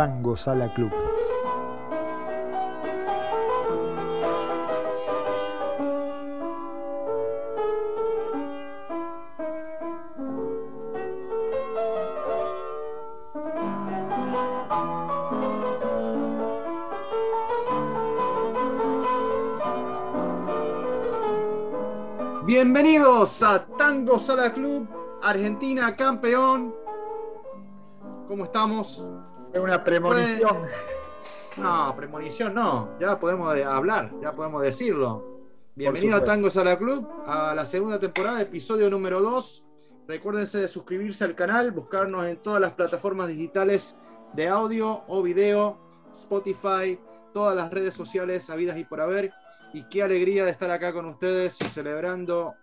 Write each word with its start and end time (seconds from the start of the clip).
Tango 0.00 0.34
Sala 0.34 0.72
Club. 0.72 0.90
Bienvenidos 22.46 23.42
a 23.42 23.66
Tango 23.76 24.18
Sala 24.18 24.50
Club, 24.54 24.88
Argentina 25.22 25.94
campeón. 25.94 26.74
¿Cómo 28.26 28.44
estamos? 28.44 29.06
Es 29.52 29.58
una 29.58 29.82
premonición. 29.82 30.62
No, 31.56 31.96
premonición 31.96 32.54
no, 32.54 32.96
ya 33.00 33.18
podemos 33.18 33.52
hablar, 33.64 34.12
ya 34.22 34.32
podemos 34.32 34.62
decirlo. 34.62 35.40
Bienvenido 35.74 36.16
a 36.16 36.24
Tango 36.24 36.48
Sala 36.48 36.78
Club, 36.78 37.08
a 37.26 37.52
la 37.54 37.66
segunda 37.66 37.98
temporada, 37.98 38.40
episodio 38.40 38.88
número 38.88 39.20
2. 39.20 39.64
Recuérdense 40.06 40.58
de 40.58 40.68
suscribirse 40.68 41.24
al 41.24 41.34
canal, 41.34 41.72
buscarnos 41.72 42.26
en 42.26 42.36
todas 42.36 42.60
las 42.60 42.72
plataformas 42.74 43.26
digitales 43.26 43.96
de 44.34 44.46
audio 44.46 45.02
o 45.08 45.20
video, 45.20 45.78
Spotify, 46.12 47.00
todas 47.32 47.56
las 47.56 47.72
redes 47.72 47.94
sociales 47.94 48.48
habidas 48.50 48.78
y 48.78 48.84
por 48.84 49.00
haber 49.00 49.32
y 49.72 49.82
qué 49.88 50.04
alegría 50.04 50.44
de 50.44 50.52
estar 50.52 50.70
acá 50.70 50.92
con 50.92 51.06
ustedes 51.06 51.56
celebrando 51.56 52.54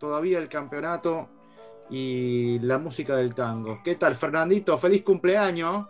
todavía 0.00 0.38
el 0.38 0.48
campeonato 0.48 1.28
y 1.90 2.58
la 2.60 2.78
música 2.78 3.16
del 3.16 3.34
tango. 3.34 3.80
¿Qué 3.84 3.96
tal, 3.96 4.16
Fernandito? 4.16 4.78
Feliz 4.78 5.02
cumpleaños. 5.02 5.86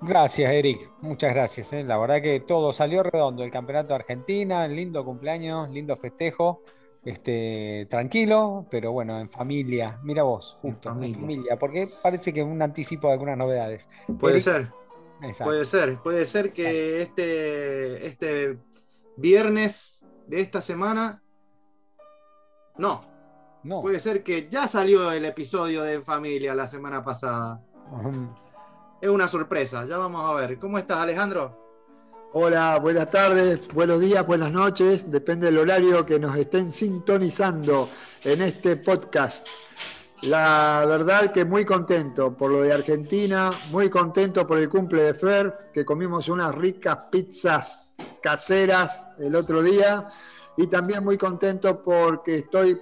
Gracias, 0.00 0.52
Eric. 0.52 0.90
Muchas 1.00 1.32
gracias. 1.32 1.72
¿eh? 1.72 1.82
La 1.82 1.98
verdad 1.98 2.20
que 2.20 2.40
todo 2.40 2.72
salió 2.72 3.02
redondo. 3.02 3.42
El 3.42 3.50
campeonato 3.50 3.88
de 3.88 3.96
Argentina, 3.96 4.66
lindo 4.68 5.04
cumpleaños, 5.04 5.70
lindo 5.70 5.96
festejo. 5.96 6.62
Este, 7.04 7.86
tranquilo, 7.88 8.66
pero 8.68 8.90
bueno, 8.90 9.20
en 9.20 9.30
familia. 9.30 10.00
Mira 10.02 10.24
vos, 10.24 10.58
justo, 10.60 10.90
en 10.90 11.14
familia, 11.14 11.56
porque 11.56 11.88
parece 12.02 12.32
que 12.32 12.40
es 12.40 12.46
un 12.46 12.60
anticipo 12.60 13.06
de 13.06 13.12
algunas 13.12 13.38
novedades. 13.38 13.88
Puede 14.18 14.40
ser. 14.40 14.70
Puede 15.38 15.64
ser, 15.64 15.98
puede 16.02 16.26
ser 16.26 16.52
que 16.52 17.00
este, 17.00 18.06
este 18.06 18.58
viernes 19.16 20.04
de 20.26 20.40
esta 20.40 20.60
semana. 20.60 21.22
No. 22.76 23.15
No. 23.66 23.82
Puede 23.82 23.98
ser 23.98 24.22
que 24.22 24.48
ya 24.48 24.68
salió 24.68 25.10
el 25.10 25.24
episodio 25.24 25.82
de 25.82 26.00
Familia 26.00 26.54
la 26.54 26.68
semana 26.68 27.02
pasada. 27.02 27.60
Es 29.00 29.10
una 29.10 29.26
sorpresa, 29.26 29.84
ya 29.84 29.98
vamos 29.98 30.24
a 30.24 30.34
ver. 30.34 30.56
¿Cómo 30.60 30.78
estás, 30.78 30.98
Alejandro? 30.98 31.66
Hola, 32.32 32.78
buenas 32.78 33.10
tardes, 33.10 33.66
buenos 33.74 33.98
días, 33.98 34.24
buenas 34.24 34.52
noches. 34.52 35.10
Depende 35.10 35.46
del 35.46 35.58
horario 35.58 36.06
que 36.06 36.20
nos 36.20 36.36
estén 36.36 36.70
sintonizando 36.70 37.88
en 38.22 38.42
este 38.42 38.76
podcast. 38.76 39.48
La 40.22 40.84
verdad 40.86 41.32
que 41.32 41.44
muy 41.44 41.64
contento 41.64 42.36
por 42.36 42.52
lo 42.52 42.62
de 42.62 42.72
Argentina, 42.72 43.50
muy 43.72 43.90
contento 43.90 44.46
por 44.46 44.58
el 44.58 44.68
cumple 44.68 45.02
de 45.02 45.14
Fer, 45.14 45.70
que 45.74 45.84
comimos 45.84 46.28
unas 46.28 46.54
ricas 46.54 46.98
pizzas 47.10 47.90
caseras 48.22 49.08
el 49.18 49.34
otro 49.34 49.60
día 49.60 50.08
y 50.56 50.68
también 50.68 51.02
muy 51.02 51.18
contento 51.18 51.82
porque 51.82 52.36
estoy 52.36 52.80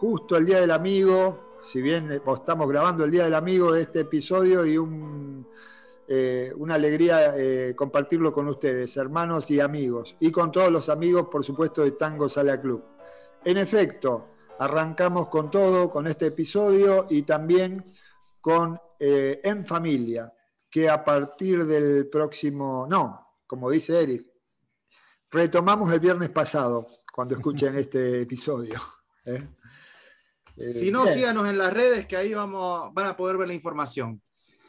justo 0.00 0.34
el 0.38 0.46
Día 0.46 0.60
del 0.62 0.70
Amigo, 0.70 1.58
si 1.60 1.82
bien 1.82 2.10
estamos 2.10 2.66
grabando 2.66 3.04
el 3.04 3.10
Día 3.10 3.24
del 3.24 3.34
Amigo 3.34 3.74
este 3.74 4.00
episodio 4.00 4.64
y 4.64 4.78
un, 4.78 5.46
eh, 6.08 6.54
una 6.56 6.76
alegría 6.76 7.36
eh, 7.36 7.74
compartirlo 7.76 8.32
con 8.32 8.48
ustedes, 8.48 8.96
hermanos 8.96 9.50
y 9.50 9.60
amigos, 9.60 10.16
y 10.18 10.30
con 10.32 10.50
todos 10.50 10.72
los 10.72 10.88
amigos, 10.88 11.28
por 11.30 11.44
supuesto, 11.44 11.82
de 11.82 11.90
Tango 11.90 12.30
Sala 12.30 12.58
Club. 12.58 12.82
En 13.44 13.58
efecto, 13.58 14.28
arrancamos 14.58 15.28
con 15.28 15.50
todo, 15.50 15.90
con 15.90 16.06
este 16.06 16.28
episodio 16.28 17.04
y 17.10 17.24
también 17.24 17.92
con 18.40 18.80
eh, 18.98 19.42
En 19.44 19.66
Familia, 19.66 20.32
que 20.70 20.88
a 20.88 21.04
partir 21.04 21.66
del 21.66 22.08
próximo, 22.08 22.86
no, 22.88 23.36
como 23.46 23.68
dice 23.68 24.02
Eric, 24.02 24.26
retomamos 25.30 25.92
el 25.92 26.00
viernes 26.00 26.30
pasado, 26.30 26.86
cuando 27.12 27.34
escuchen 27.34 27.74
este 27.76 28.22
episodio. 28.22 28.80
¿eh? 29.26 29.46
Eh, 30.60 30.74
si 30.74 30.90
no, 30.90 31.06
síganos 31.06 31.48
en 31.48 31.56
las 31.56 31.72
redes, 31.72 32.04
que 32.06 32.18
ahí 32.18 32.34
vamos, 32.34 32.92
van 32.92 33.06
a 33.06 33.16
poder 33.16 33.38
ver 33.38 33.48
la 33.48 33.54
información. 33.54 34.20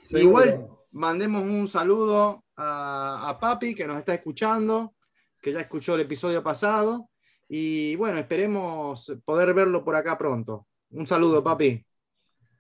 Igual, 0.09 0.65
mandemos 0.91 1.43
un 1.43 1.67
saludo 1.67 2.45
a, 2.55 3.37
Papi, 3.39 3.75
que 3.75 3.85
nos 3.85 3.97
está 3.97 4.13
escuchando, 4.13 4.95
que 5.41 5.51
ya 5.51 5.59
escuchó 5.59 5.95
el 5.95 6.01
episodio 6.01 6.41
pasado. 6.41 7.09
Y 7.49 7.97
bueno, 7.97 8.19
esperemos 8.19 9.11
poder 9.25 9.53
verlo 9.53 9.83
por 9.83 9.97
acá 9.97 10.17
pronto. 10.17 10.67
Un 10.91 11.05
saludo, 11.05 11.43
Papi. 11.43 11.85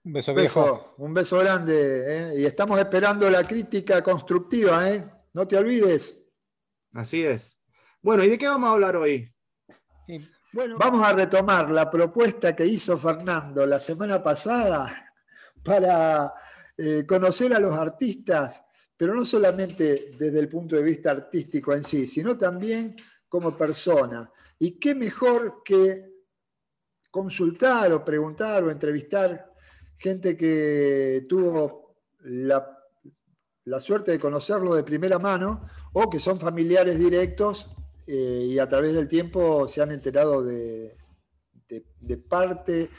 Un 0.03 0.13
beso, 0.13 0.33
viejo. 0.33 0.95
Un 0.97 1.13
beso 1.13 1.39
grande. 1.39 2.33
¿eh? 2.33 2.41
Y 2.41 2.45
estamos 2.45 2.77
esperando 2.79 3.29
la 3.29 3.47
crítica 3.47 4.03
constructiva, 4.03 4.89
¿eh? 4.89 5.09
No 5.33 5.47
te 5.47 5.55
olvides. 5.55 6.21
Así 6.93 7.23
es. 7.23 7.57
Bueno, 8.01 8.25
¿y 8.25 8.29
de 8.29 8.37
qué 8.37 8.47
vamos 8.47 8.67
a 8.67 8.73
hablar 8.73 8.97
hoy? 8.97 9.31
Bueno, 10.53 10.75
vamos 10.77 11.01
a 11.07 11.13
retomar 11.13 11.71
la 11.71 11.89
propuesta 11.89 12.53
que 12.53 12.65
hizo 12.65 12.97
Fernando 12.97 13.65
la 13.65 13.79
semana 13.79 14.21
pasada 14.21 15.13
para 15.63 16.33
eh, 16.77 17.05
conocer 17.07 17.53
a 17.53 17.59
los 17.59 17.73
artistas, 17.73 18.65
pero 18.97 19.15
no 19.15 19.25
solamente 19.25 20.11
desde 20.19 20.39
el 20.39 20.49
punto 20.49 20.75
de 20.75 20.83
vista 20.83 21.11
artístico 21.11 21.73
en 21.73 21.85
sí, 21.85 22.05
sino 22.05 22.37
también 22.37 22.97
como 23.29 23.55
persona. 23.55 24.29
¿Y 24.59 24.77
qué 24.77 24.93
mejor 24.93 25.61
que 25.63 26.15
consultar 27.09 27.93
o 27.93 28.03
preguntar 28.03 28.65
o 28.65 28.71
entrevistar 28.71 29.53
gente 29.97 30.35
que 30.35 31.25
tuvo 31.29 31.95
la, 32.23 32.77
la 33.63 33.79
suerte 33.79 34.11
de 34.11 34.19
conocerlo 34.19 34.75
de 34.75 34.83
primera 34.83 35.17
mano 35.17 35.65
o 35.93 36.09
que 36.09 36.19
son 36.19 36.41
familiares 36.41 36.99
directos 36.99 37.69
eh, 38.07 38.47
y 38.49 38.59
a 38.59 38.67
través 38.67 38.93
del 38.93 39.07
tiempo 39.07 39.67
se 39.67 39.81
han 39.81 39.91
enterado 39.91 40.43
de, 40.43 40.95
de, 41.67 42.17
parte, 42.17 42.89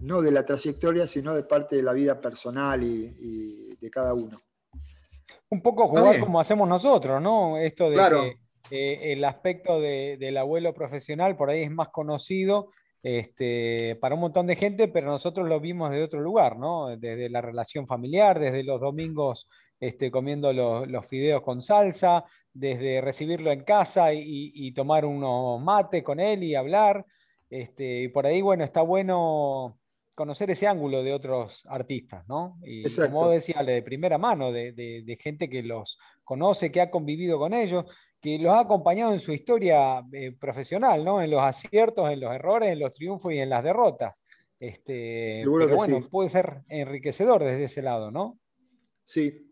no 0.00 0.20
de 0.20 0.30
la 0.30 0.44
trayectoria, 0.44 1.06
sino 1.06 1.34
de 1.34 1.44
parte 1.44 1.76
de 1.76 1.82
la 1.82 1.92
vida 1.92 2.20
personal 2.20 2.82
y, 2.82 3.76
de 3.80 3.90
cada 3.90 4.14
uno. 4.14 4.40
Un 5.50 5.62
poco 5.62 5.88
jugar 5.88 6.20
como 6.20 6.40
hacemos 6.40 6.68
nosotros, 6.68 7.22
¿no? 7.22 7.56
Esto 7.56 7.90
de 7.90 7.96
que 7.96 8.38
eh, 8.70 9.12
el 9.12 9.24
aspecto 9.24 9.80
del 9.80 10.36
abuelo 10.36 10.74
profesional 10.74 11.36
por 11.36 11.48
ahí 11.48 11.62
es 11.62 11.70
más 11.70 11.88
conocido 11.88 12.70
este, 13.02 13.96
para 14.00 14.16
un 14.16 14.20
montón 14.22 14.46
de 14.46 14.56
gente, 14.56 14.88
pero 14.88 15.06
nosotros 15.06 15.48
lo 15.48 15.60
vimos 15.60 15.90
de 15.90 16.02
otro 16.02 16.20
lugar, 16.20 16.58
¿no? 16.58 16.96
Desde 16.96 17.30
la 17.30 17.40
relación 17.40 17.86
familiar, 17.86 18.38
desde 18.38 18.64
los 18.64 18.80
domingos 18.80 19.48
este, 19.80 20.10
comiendo 20.10 20.52
los, 20.52 21.06
fideos 21.06 21.42
con 21.42 21.62
salsa, 21.62 22.24
desde 22.52 23.00
recibirlo 23.00 23.52
en 23.52 23.62
casa 23.64 24.12
y, 24.12 24.72
tomar 24.72 25.04
unos 25.04 25.60
mate 25.60 26.02
con 26.02 26.20
él 26.20 26.42
y 26.42 26.54
hablar. 26.54 27.04
Este, 27.50 28.02
y 28.02 28.08
por 28.08 28.26
ahí, 28.26 28.42
bueno, 28.42 28.64
está 28.64 28.82
bueno 28.82 29.78
conocer 30.14 30.50
ese 30.50 30.66
ángulo 30.66 31.04
de 31.04 31.12
otros 31.12 31.64
artistas, 31.66 32.26
¿no? 32.28 32.58
Y 32.64 32.82
como 32.96 33.30
decía, 33.30 33.62
de 33.62 33.82
primera 33.82 34.18
mano, 34.18 34.50
de, 34.50 35.18
gente 35.20 35.48
que 35.48 35.62
los 35.62 35.96
conoce, 36.24 36.72
que 36.72 36.80
ha 36.80 36.90
convivido 36.90 37.38
con 37.38 37.54
ellos, 37.54 37.84
que 38.20 38.36
los 38.38 38.52
ha 38.52 38.60
acompañado 38.60 39.12
en 39.12 39.20
su 39.20 39.32
historia 39.32 40.02
eh, 40.12 40.32
profesional, 40.32 41.04
¿no? 41.04 41.22
En 41.22 41.30
los 41.30 41.40
aciertos, 41.40 42.10
en 42.10 42.18
los 42.18 42.34
errores, 42.34 42.72
en 42.72 42.80
los 42.80 42.92
triunfos 42.92 43.32
y 43.32 43.38
en 43.38 43.48
las 43.48 43.62
derrotas. 43.62 44.24
Este, 44.58 45.44
pero 45.44 45.76
bueno, 45.76 46.08
puede 46.10 46.30
ser 46.30 46.62
enriquecedor 46.68 47.44
desde 47.44 47.64
ese 47.64 47.80
lado, 47.80 48.10
¿no? 48.10 48.36
Sí, 49.04 49.47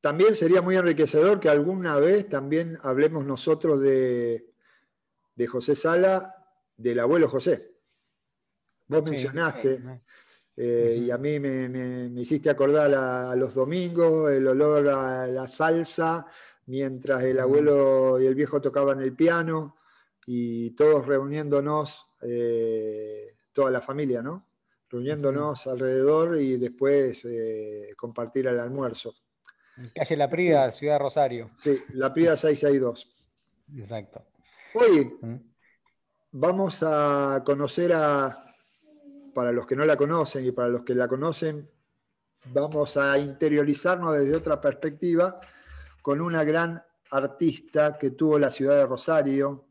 también 0.00 0.34
sería 0.34 0.62
muy 0.62 0.76
enriquecedor 0.76 1.40
que 1.40 1.48
alguna 1.48 1.98
vez 1.98 2.28
también 2.28 2.78
hablemos 2.82 3.24
nosotros 3.24 3.80
de, 3.80 4.44
José 5.48 5.74
Sala, 5.74 6.34
del 6.76 7.00
abuelo 7.00 7.28
José. 7.28 7.74
Vos 8.86 9.02
mencionaste, 9.04 9.80
eh, 10.56 11.02
y 11.02 11.10
a 11.10 11.18
mí 11.18 11.38
me, 11.38 12.10
hiciste 12.20 12.50
acordar 12.50 12.94
a, 12.94 13.36
los 13.36 13.54
domingos, 13.54 14.32
el 14.32 14.46
olor 14.46 14.88
a 14.88 15.26
la 15.26 15.46
salsa, 15.46 16.26
mientras 16.66 17.22
el 17.24 17.38
abuelo 17.40 18.20
y 18.20 18.26
el 18.26 18.34
viejo 18.34 18.60
tocaban 18.60 19.00
el 19.00 19.14
piano 19.14 19.76
y 20.26 20.70
todos 20.72 21.06
reuniéndonos, 21.06 22.06
eh, 22.22 23.36
toda 23.52 23.70
la 23.70 23.80
familia, 23.80 24.22
¿no? 24.22 24.47
Reuniéndonos 24.90 25.66
alrededor 25.66 26.40
y 26.40 26.56
después 26.56 27.24
eh, 27.24 27.94
compartir 27.96 28.46
el 28.46 28.58
almuerzo. 28.58 29.14
Calle 29.94 30.16
La 30.16 30.28
Prida, 30.28 30.72
Ciudad 30.72 30.94
de 30.94 30.98
Rosario. 30.98 31.50
Sí, 31.54 31.80
La 31.90 32.12
Prida 32.12 32.36
662. 32.36 33.14
Exacto. 33.76 34.24
Hoy 34.74 35.18
vamos 36.32 36.82
a 36.82 37.42
conocer 37.44 37.92
a, 37.94 38.54
para 39.34 39.52
los 39.52 39.66
que 39.66 39.76
no 39.76 39.84
la 39.84 39.96
conocen 39.96 40.44
y 40.44 40.52
para 40.52 40.68
los 40.68 40.82
que 40.82 40.94
la 40.94 41.06
conocen, 41.06 41.70
vamos 42.46 42.96
a 42.96 43.18
interiorizarnos 43.18 44.16
desde 44.16 44.36
otra 44.36 44.60
perspectiva 44.60 45.38
con 46.02 46.20
una 46.20 46.44
gran 46.44 46.82
artista 47.10 47.96
que 47.98 48.10
tuvo 48.10 48.38
la 48.38 48.50
ciudad 48.50 48.76
de 48.76 48.86
Rosario, 48.86 49.66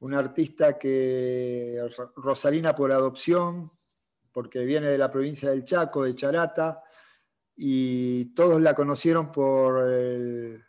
una 0.00 0.18
artista 0.18 0.78
que 0.78 1.80
rosarina 2.16 2.74
por 2.74 2.92
adopción, 2.92 3.70
porque 4.32 4.64
viene 4.64 4.88
de 4.88 4.98
la 4.98 5.10
provincia 5.10 5.50
del 5.50 5.64
Chaco, 5.64 6.04
de 6.04 6.14
Charata, 6.14 6.82
y 7.54 8.34
todos 8.34 8.60
la 8.60 8.74
conocieron 8.74 9.30
por 9.30 9.88
el, 9.88 10.64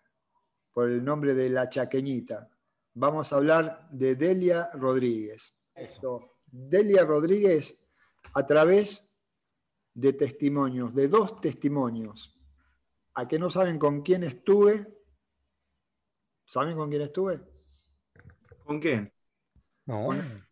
por 0.71 0.89
el 0.89 1.03
nombre 1.03 1.33
de 1.33 1.49
la 1.49 1.69
Chaqueñita. 1.69 2.49
Vamos 2.95 3.31
a 3.31 3.37
hablar 3.37 3.87
de 3.89 4.15
Delia 4.15 4.69
Rodríguez. 4.73 5.55
Delia 6.45 7.03
Rodríguez 7.03 7.83
a 8.33 8.45
través 8.45 9.15
de 9.93 10.13
testimonios, 10.13 10.93
de 10.93 11.07
dos 11.07 11.39
testimonios. 11.41 12.39
A 13.15 13.27
que 13.27 13.39
no 13.39 13.49
saben 13.49 13.79
con 13.79 14.01
quién 14.01 14.23
estuve. 14.23 14.87
¿Saben 16.45 16.75
con 16.75 16.89
quién 16.89 17.03
estuve? 17.03 17.39
¿Con 18.63 18.79
quién? 18.79 19.11
No. 19.85 20.07
Con, 20.07 20.47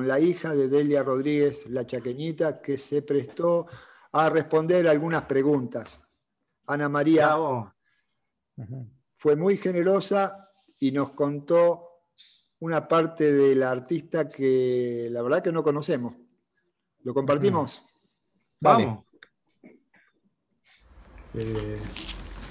la 0.00 0.18
hija 0.18 0.54
de 0.54 0.68
Delia 0.68 1.02
Rodríguez, 1.02 1.66
la 1.68 1.86
chaqueñita, 1.86 2.62
que 2.62 2.78
se 2.78 3.02
prestó 3.02 3.66
a 4.12 4.30
responder 4.30 4.88
algunas 4.88 5.22
preguntas. 5.24 5.98
Ana 6.66 6.88
María 6.88 7.36
fue 9.18 9.36
muy 9.36 9.58
generosa 9.58 10.50
y 10.78 10.92
nos 10.92 11.10
contó 11.10 11.92
una 12.60 12.88
parte 12.88 13.32
de 13.32 13.54
la 13.54 13.70
artista 13.70 14.28
que 14.28 15.08
la 15.10 15.20
verdad 15.20 15.42
que 15.42 15.52
no 15.52 15.62
conocemos. 15.62 16.14
¿Lo 17.02 17.12
compartimos? 17.12 17.82
Vamos. 18.60 19.04
Eh, 21.34 21.78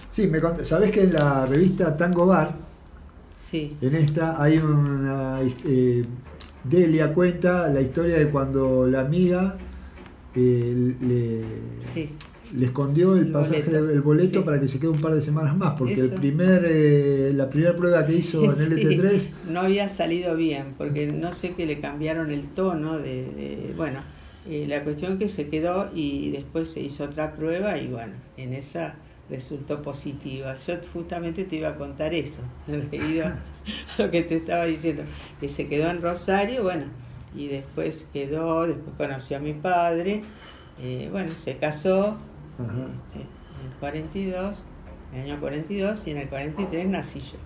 sí, 0.10 0.28
me 0.28 0.40
¿sabés 0.64 0.92
que 0.92 1.04
en 1.04 1.14
la 1.14 1.46
revista 1.46 1.96
Tango 1.96 2.26
Bar, 2.26 2.54
sí. 3.34 3.78
en 3.82 3.96
esta 3.96 4.42
hay 4.42 4.58
una... 4.58 5.40
Eh, 5.42 6.06
Delia 6.64 7.14
cuenta 7.14 7.68
la 7.70 7.82
historia 7.82 8.18
de 8.18 8.30
cuando 8.30 8.88
la 8.88 9.02
amiga 9.02 9.58
eh, 10.36 10.96
le, 11.02 11.42
le, 12.54 12.66
escondió 12.66 13.16
el, 13.16 13.32
pasaje 13.32 13.64
del 13.64 14.02
boleto 14.02 14.46
para 14.46 14.60
que 14.60 14.68
se 14.68 14.80
quede 14.80 14.90
un 14.90 15.02
par 15.02 15.16
de 15.16 15.22
semanas 15.22 15.58
más, 15.58 15.76
porque 15.76 16.00
el 16.00 16.12
primer, 16.12 17.34
la 17.34 17.50
primera 17.50 17.76
prueba 17.76 18.06
que 18.06 18.14
hizo 18.14 18.44
en 18.44 18.52
LT3 18.52 19.30
no 19.50 19.62
había 19.62 19.90
salido 19.90 20.36
bien, 20.36 20.76
porque 20.78 21.12
no 21.12 21.34
sé 21.34 21.54
que 21.54 21.66
le 21.66 21.80
cambiaron 21.80 22.32
el 22.32 22.48
tono 22.48 23.00
de 23.00 23.74
bueno, 23.76 24.02
eh, 24.48 24.66
la 24.68 24.84
cuestión 24.84 25.20
que 25.20 25.28
se 25.28 25.50
quedó 25.50 25.92
y 25.94 26.32
después 26.32 26.72
se 26.72 26.82
hizo 26.82 27.04
otra 27.04 27.36
prueba 27.36 27.78
y 27.78 27.88
bueno, 27.88 28.14
en 28.38 28.54
esa 28.54 28.96
resultó 29.32 29.82
positiva. 29.82 30.56
Yo 30.58 30.76
justamente 30.94 31.46
te 31.46 31.56
iba 31.56 31.70
a 31.70 31.76
contar 31.76 32.14
eso, 32.14 32.42
debido 32.68 33.28
a 33.28 33.40
lo 33.98 34.12
que 34.12 34.22
te 34.24 34.36
estaba 34.36 34.66
diciendo, 34.66 35.04
que 35.40 35.50
se 35.50 35.68
quedó 35.68 35.90
en 35.90 36.02
Rosario, 36.02 36.64
bueno, 36.64 36.86
y 37.34 37.48
después 37.48 38.08
quedó, 38.14 38.68
después 38.68 38.96
conoció 38.98 39.38
a 39.38 39.40
mi 39.40 39.54
padre, 39.54 40.24
eh, 40.82 41.08
bueno, 41.12 41.32
se 41.36 41.58
casó 41.58 42.18
este, 42.60 43.22
en 43.22 43.72
el 43.72 43.78
42, 43.80 44.64
en 45.14 45.20
el 45.20 45.32
año 45.32 45.40
42 45.40 46.08
y 46.08 46.12
en 46.12 46.18
el 46.18 46.30
43 46.30 46.88
nací 46.88 47.22
yo, 47.22 47.38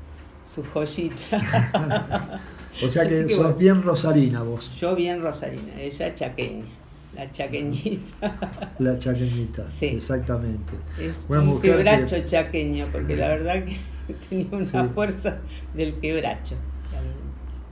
su 0.43 0.63
joyita. 0.63 2.39
o 2.83 2.89
sea 2.89 3.07
que, 3.07 3.29
sos 3.29 3.57
bien 3.57 3.83
rosarina 3.83 4.41
vos. 4.41 4.75
Yo 4.79 4.95
bien 4.95 5.21
rosarina, 5.21 5.79
ella 5.79 6.15
chaqueña. 6.15 6.65
La 7.15 7.31
chaqueñita. 7.31 8.35
La 8.79 8.99
chaqueñita, 8.99 9.67
sí. 9.69 9.87
exactamente. 9.87 10.73
Es 10.99 11.21
un 11.29 11.61
quebracho 11.61 12.17
chaqueño, 12.25 12.87
porque 12.91 13.15
la 13.15 13.29
verdad 13.29 13.63
que 13.63 13.77
tenía 14.29 14.47
una 14.51 14.85
fuerza 14.89 15.39
del 15.73 15.95
quebracho. 15.95 16.55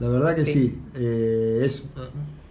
La 0.00 0.08
verdad 0.08 0.34
que 0.34 0.44
sí. 0.44 0.78
Eh, 0.96 1.62
es, 1.64 1.84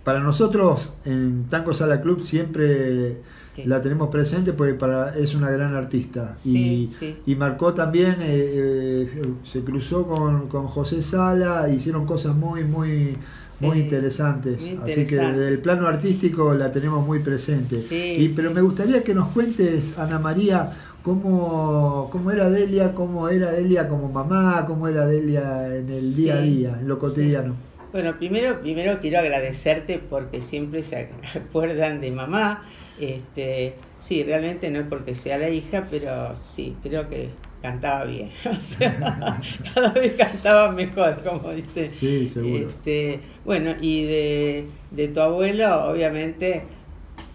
para 0.03 0.19
nosotros 0.19 0.95
en 1.05 1.45
Tango 1.49 1.73
Sala 1.73 2.01
Club 2.01 2.23
siempre 2.23 3.17
la 3.65 3.81
tenemos 3.81 4.09
presente 4.09 4.53
porque 4.53 4.73
para, 4.73 5.15
es 5.15 5.35
una 5.35 5.49
gran 5.51 5.75
artista. 5.75 6.33
y, 6.45 6.89
y, 7.25 7.35
marcó 7.35 7.73
también, 7.73 8.17
eh, 8.21 9.09
eh, 9.13 9.33
se 9.43 9.61
cruzó 9.61 10.07
con, 10.07 10.47
con 10.47 10.67
José 10.67 11.03
Sala, 11.03 11.69
hicieron 11.69 12.05
cosas 12.05 12.35
muy, 12.35 12.63
muy 12.63 13.17
muy 13.59 13.79
interesantes. 13.79 14.57
Así 14.81 15.05
que 15.05 15.15
desde 15.15 15.47
el 15.47 15.59
plano 15.59 15.87
artístico 15.87 16.53
la 16.53 16.71
tenemos 16.71 17.05
muy 17.05 17.19
presente. 17.19 17.77
y, 17.91 18.29
pero 18.29 18.51
me 18.51 18.61
gustaría 18.61 19.03
que 19.03 19.13
nos 19.13 19.29
cuentes, 19.29 19.97
Ana 19.97 20.19
María, 20.19 20.73
cómo, 21.03 22.09
cómo 22.11 22.31
era 22.31 22.49
Delia, 22.49 22.93
cómo 22.93 23.29
era 23.29 23.51
Delia 23.51 23.87
como 23.87 24.09
mamá, 24.09 24.65
cómo 24.65 24.87
era 24.87 25.05
Delia 25.05 25.75
en 25.75 25.89
el 25.89 26.15
día 26.15 26.35
a 26.35 26.41
día, 26.41 26.77
en 26.79 26.87
lo 26.87 26.97
cotidiano. 26.97 27.55
Bueno, 27.91 28.17
primero, 28.17 28.59
primero 28.59 28.99
quiero 28.99 29.19
agradecerte 29.19 29.99
porque 30.09 30.41
siempre 30.41 30.81
se 30.81 31.09
acuerdan 31.35 32.01
de 32.01 32.11
mamá. 32.11 32.65
Este, 32.99 33.75
sí, 33.99 34.23
realmente 34.23 34.71
no 34.71 34.79
es 34.79 34.87
porque 34.87 35.13
sea 35.13 35.37
la 35.37 35.49
hija, 35.49 35.87
pero 35.91 36.35
sí, 36.43 36.75
creo 36.81 37.07
que 37.09 37.29
cantaba 37.63 38.05
bien. 38.05 38.29
O 38.45 38.59
sea, 38.59 39.39
cada 39.73 39.89
vez 39.91 40.13
cantaba 40.15 40.71
mejor, 40.71 41.23
como 41.23 41.51
dice. 41.51 41.89
Sí, 41.89 42.27
seguro. 42.27 42.69
Este, 42.69 43.21
bueno, 43.45 43.73
y 43.81 44.03
de, 44.03 44.67
de, 44.91 45.07
tu 45.07 45.21
abuelo, 45.21 45.85
obviamente, 45.85 46.63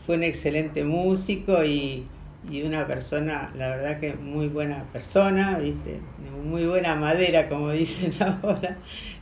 fue 0.07 0.17
un 0.17 0.25
excelente 0.25 0.85
músico 0.85 1.65
y, 1.65 2.07
y, 2.51 2.63
una 2.63 2.87
persona, 2.87 3.53
la 3.57 3.71
verdad 3.71 3.99
que 3.99 4.15
muy 4.15 4.49
buena 4.49 4.85
persona, 4.93 5.59
¿viste? 5.59 6.01
Muy 6.45 6.67
buena 6.67 6.95
madera, 6.95 7.49
como 7.49 7.73
dicen 7.73 8.13
ahora. 8.23 8.77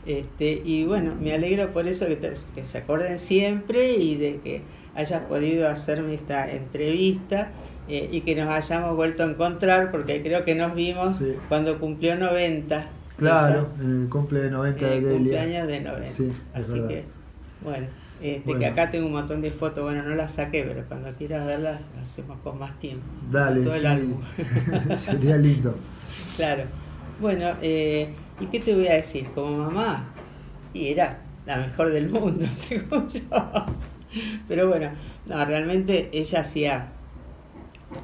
Este, 0.05 0.61
y 0.63 0.83
bueno, 0.83 1.15
me 1.15 1.33
alegro 1.33 1.71
por 1.71 1.87
eso 1.87 2.05
que, 2.05 2.19
que 2.19 2.63
se 2.63 2.77
acuerden 2.77 3.17
siempre 3.17 3.93
y 3.93 4.15
de 4.15 4.39
que 4.41 4.61
hayas 4.93 5.23
podido 5.23 5.69
hacerme 5.69 6.15
esta 6.15 6.51
entrevista 6.51 7.51
eh, 7.89 8.09
y 8.11 8.21
que 8.21 8.35
nos 8.35 8.53
hayamos 8.53 8.95
vuelto 8.95 9.23
a 9.23 9.27
encontrar, 9.27 9.91
porque 9.91 10.21
creo 10.21 10.43
que 10.43 10.55
nos 10.55 10.75
vimos 10.75 11.21
cuando 11.49 11.79
cumplió 11.79 12.15
90. 12.15 12.89
Claro, 13.17 13.69
el 13.79 14.07
cumple 14.09 14.41
de 14.41 14.51
90 14.51 14.85
de 14.85 15.01
Delia. 15.01 15.11
cumpleaños 15.11 15.67
de 15.67 15.79
90. 15.81 16.23
Así 16.53 16.81
que, 16.81 17.05
bueno, 17.63 17.87
este, 18.21 18.57
que 18.57 18.65
acá 18.65 18.89
tengo 18.91 19.07
un 19.07 19.13
montón 19.13 19.41
de 19.41 19.51
fotos, 19.51 19.83
bueno, 19.83 20.03
no 20.03 20.15
las 20.15 20.33
saqué, 20.33 20.63
pero 20.63 20.83
cuando 20.87 21.11
quieras 21.13 21.45
verlas, 21.45 21.81
las 21.95 22.11
hacemos 22.11 22.37
con 22.39 22.59
más 22.59 22.77
tiempo. 22.79 23.05
Dale, 23.31 23.63
todo 23.63 23.75
el 23.75 23.85
álbum. 23.85 24.19
sería 24.95 25.37
lindo. 25.37 25.75
Claro. 26.35 26.63
Bueno, 27.19 27.55
eh, 27.61 28.09
¿y 28.39 28.45
qué 28.47 28.59
te 28.59 28.75
voy 28.75 28.87
a 28.87 28.93
decir? 28.93 29.27
Como 29.33 29.57
mamá, 29.57 30.13
y 30.73 30.89
era 30.89 31.21
la 31.45 31.57
mejor 31.57 31.91
del 31.91 32.09
mundo, 32.09 32.45
según 32.51 33.07
yo. 33.07 33.21
Pero 34.47 34.67
bueno, 34.67 34.91
no, 35.25 35.45
realmente 35.45 36.09
ella 36.11 36.41
hacía 36.41 36.91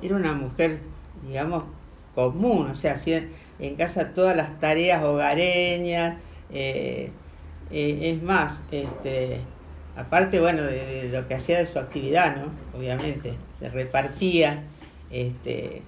era 0.01 0.15
una 0.15 0.33
mujer, 0.33 0.79
digamos, 1.27 1.63
común, 2.15 2.67
o 2.71 2.75
sea, 2.75 2.93
hacía 2.93 3.23
en 3.59 3.75
casa 3.75 4.13
todas 4.13 4.35
las 4.35 4.59
tareas 4.59 5.03
hogareñas, 5.03 6.17
eh, 6.51 7.11
eh, 7.71 7.99
es 8.01 8.21
más, 8.21 8.63
este, 8.71 9.41
aparte, 9.95 10.39
bueno, 10.39 10.61
de, 10.61 11.09
lo 11.11 11.27
que 11.27 11.35
hacía 11.35 11.57
de 11.57 11.65
su 11.65 11.79
actividad, 11.79 12.37
¿no? 12.37 12.77
Obviamente, 12.77 13.35
se 13.57 13.69
repartía, 13.69 14.63
este, 15.11 15.81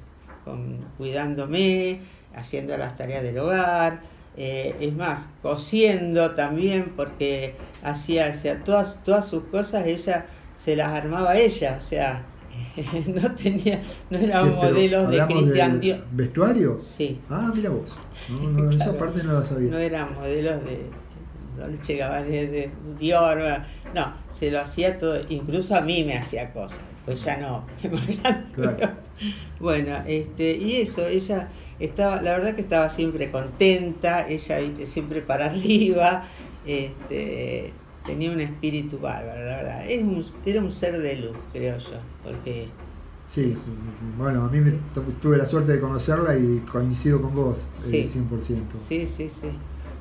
cuidándome, 0.98 2.02
haciendo 2.36 2.78
las 2.78 2.96
tareas 2.96 3.24
del 3.24 3.38
hogar, 3.40 4.02
eh, 4.38 4.76
es 4.80 4.94
más, 4.94 5.28
cosiendo 5.42 6.32
también, 6.32 6.94
porque 6.96 7.56
hacía, 7.84 8.28
hacía 8.28 8.64
todas, 8.64 9.04
todas 9.04 9.28
sus 9.28 9.44
cosas, 9.46 9.86
ella 9.88 10.26
se 10.56 10.76
las 10.76 10.92
armaba 10.92 11.38
ella, 11.38 11.78
o 11.80 11.82
sea, 11.82 12.24
no 13.08 13.36
tenía, 13.36 13.82
no 14.10 14.18
eran 14.18 14.54
modelos 14.54 15.10
de 15.10 15.26
Cristian 15.26 15.80
Dior. 15.80 16.04
¿Vestuario? 16.12 16.78
Sí. 16.78 17.20
Ah, 17.30 17.52
mira 17.56 17.70
vos. 17.70 17.96
No, 18.30 18.70
esa 18.72 18.98
parte 18.98 19.24
no 19.24 19.34
la 19.34 19.44
sabía. 19.44 19.72
No 19.72 19.78
eran 19.78 20.14
modelos 20.16 20.64
de 20.66 20.86
Dolce 21.58 21.96
Gabbana, 21.96 22.26
de 22.26 22.70
Dior. 23.00 23.62
No, 23.94 24.14
se 24.30 24.52
lo 24.52 24.60
hacía 24.60 24.98
todo. 24.98 25.22
Incluso 25.30 25.76
a 25.76 25.82
mí 25.82 26.04
me 26.04 26.18
hacía 26.18 26.52
cosas. 26.52 26.82
Pues 27.06 27.24
ya 27.24 27.38
no, 27.38 27.64
claro. 28.56 28.94
bueno, 29.60 29.98
este, 30.08 30.58
y 30.58 30.78
eso, 30.78 31.06
ella 31.06 31.50
estaba, 31.80 32.20
la 32.20 32.32
verdad 32.32 32.56
que 32.56 32.62
estaba 32.62 32.90
siempre 32.90 33.30
contenta, 33.30 34.28
ella, 34.28 34.58
viste, 34.60 34.88
siempre 34.88 35.22
para 35.22 35.46
arriba. 35.46 36.26
Este, 36.66 37.74
tenía 38.06 38.32
un 38.32 38.42
espíritu 38.42 39.00
bárbaro, 39.00 39.44
la 39.44 39.58
verdad. 39.58 39.90
Es 39.90 40.02
un, 40.02 40.24
era 40.46 40.62
un 40.62 40.72
ser 40.72 40.98
de 40.98 41.18
luz, 41.18 41.38
creo 41.52 41.78
yo, 41.78 42.00
porque... 42.24 42.70
Sí, 43.28 43.58
bueno, 44.20 44.46
a 44.46 44.50
mí 44.50 44.60
me, 44.60 44.74
tuve 45.20 45.38
la 45.38 45.46
suerte 45.46 45.72
de 45.72 45.80
conocerla 45.80 46.38
y 46.38 46.60
coincido 46.72 47.22
con 47.22 47.34
vos, 47.34 47.68
sí. 47.76 48.08
100%. 48.14 48.76
Sí, 48.76 49.08
sí, 49.08 49.30
sí, 49.30 49.50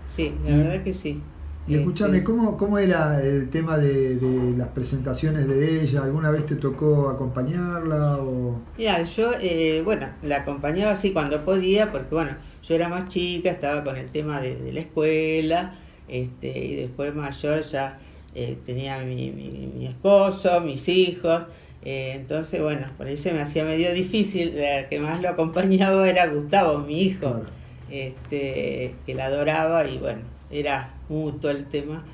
sí, 0.07 0.35
la 0.45 0.57
verdad 0.57 0.83
que 0.83 0.93
sí. 0.93 1.23
Y 1.67 1.77
escúchame, 1.77 2.19
este, 2.19 2.25
¿cómo, 2.25 2.59
¿cómo 2.59 2.79
era 2.79 3.23
el 3.23 3.49
tema 3.49 3.79
de, 3.79 4.55
las 4.57 4.69
presentaciones 4.69 5.49
de 5.49 5.83
ella? 5.83 6.03
¿Alguna 6.03 6.31
vez 6.31 6.45
te 6.45 6.57
tocó 6.57 7.09
acompañarla? 7.09 8.19
O... 8.19 8.61
Mira, 8.77 9.03
yo, 9.05 9.31
eh, 9.41 9.81
bueno, 9.83 10.09
la 10.23 10.39
acompañaba 10.39 10.93
así 10.93 11.13
cuando 11.13 11.43
podía, 11.43 11.91
porque 11.91 12.15
bueno, 12.15 12.33
yo 12.63 12.75
era 12.75 12.91
más 12.91 13.09
chica, 13.09 13.51
estaba 13.51 13.83
con 13.83 13.97
el 13.97 14.11
tema 14.11 14.41
de, 14.41 14.73
la 14.73 14.81
escuela, 14.81 15.79
este, 16.09 16.59
y 16.59 16.77
después 16.77 17.15
mayor 17.15 17.63
ya 17.63 17.99
eh, 18.35 18.59
tenía 18.65 18.99
mi, 18.99 19.31
mi, 19.31 19.87
esposo, 19.87 20.61
mis 20.61 20.89
hijos, 20.89 21.45
eh, 21.83 22.13
entonces 22.15 22.61
bueno, 22.61 22.87
por 22.97 23.07
ahí 23.07 23.17
se 23.17 23.33
me 23.33 23.41
hacía 23.41 23.65
medio 23.65 23.93
difícil, 23.93 24.57
el 24.59 24.89
que 24.89 24.99
más 24.99 25.21
lo 25.23 25.29
acompañaba 25.29 26.09
era 26.09 26.27
Gustavo, 26.27 26.79
mi 26.79 27.03
hijo, 27.03 27.43
este, 27.91 28.95
que 29.07 29.15
la 29.15 29.27
adoraba 29.27 29.87
y 29.87 29.99
bueno, 29.99 30.23
era 30.51 30.95
mutuo 31.09 31.51
el 31.51 31.67
tema, 31.67 32.05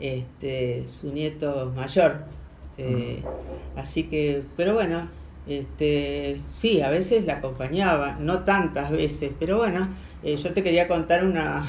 este, 0.00 0.86
su 0.88 1.12
nieto 1.12 1.72
mayor. 1.76 2.24
Eh, 2.78 3.22
así 3.76 4.04
que, 4.04 4.42
pero 4.56 4.74
bueno, 4.74 5.08
este, 5.46 6.40
sí, 6.50 6.80
a 6.80 6.90
veces 6.90 7.24
la 7.24 7.34
acompañaba, 7.34 8.16
no 8.20 8.44
tantas 8.44 8.90
veces, 8.90 9.32
pero 9.38 9.58
bueno, 9.58 9.88
eh, 10.22 10.36
yo 10.36 10.52
te 10.52 10.62
quería 10.62 10.88
contar 10.88 11.24
una, 11.24 11.66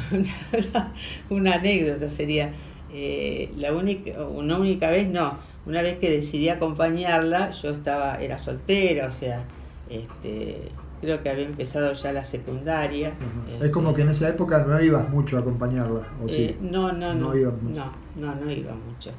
una, 1.29 1.53
anécdota, 1.53 2.09
sería 2.09 2.53
eh, 2.93 3.51
la 3.57 3.73
única, 3.73 4.23
una 4.23 4.57
única 4.57 4.89
vez, 4.89 5.07
no, 5.07 5.37
una 5.65 5.81
vez 5.81 5.99
que 5.99 6.09
decidí 6.09 6.49
acompañarla, 6.49 7.51
yo 7.51 7.69
estaba, 7.69 8.15
era 8.15 8.39
soltera, 8.39 9.07
o 9.07 9.11
sea, 9.11 9.45
este, 9.89 10.69
creo 11.01 11.21
que 11.21 11.29
había 11.29 11.45
empezado 11.45 11.93
ya 11.93 12.11
la 12.11 12.25
secundaria. 12.25 13.13
es 13.61 13.69
como 13.69 13.93
que 13.93 14.01
en 14.01 14.09
esa 14.09 14.29
época 14.29 14.63
no 14.63 14.81
ibas 14.81 15.07
mucho 15.09 15.37
a 15.37 15.41
acompañarla, 15.41 16.07
¿o 16.23 16.27
sí? 16.27 16.43
Eh, 16.43 16.57
no, 16.61 16.91
no, 16.91 17.13
no, 17.13 17.29
no, 17.29 17.37
iba 17.37 17.51
mucho. 17.51 17.91
no, 18.15 18.35
no, 18.35 18.51
iba 18.51 18.73
mucho. 18.73 19.11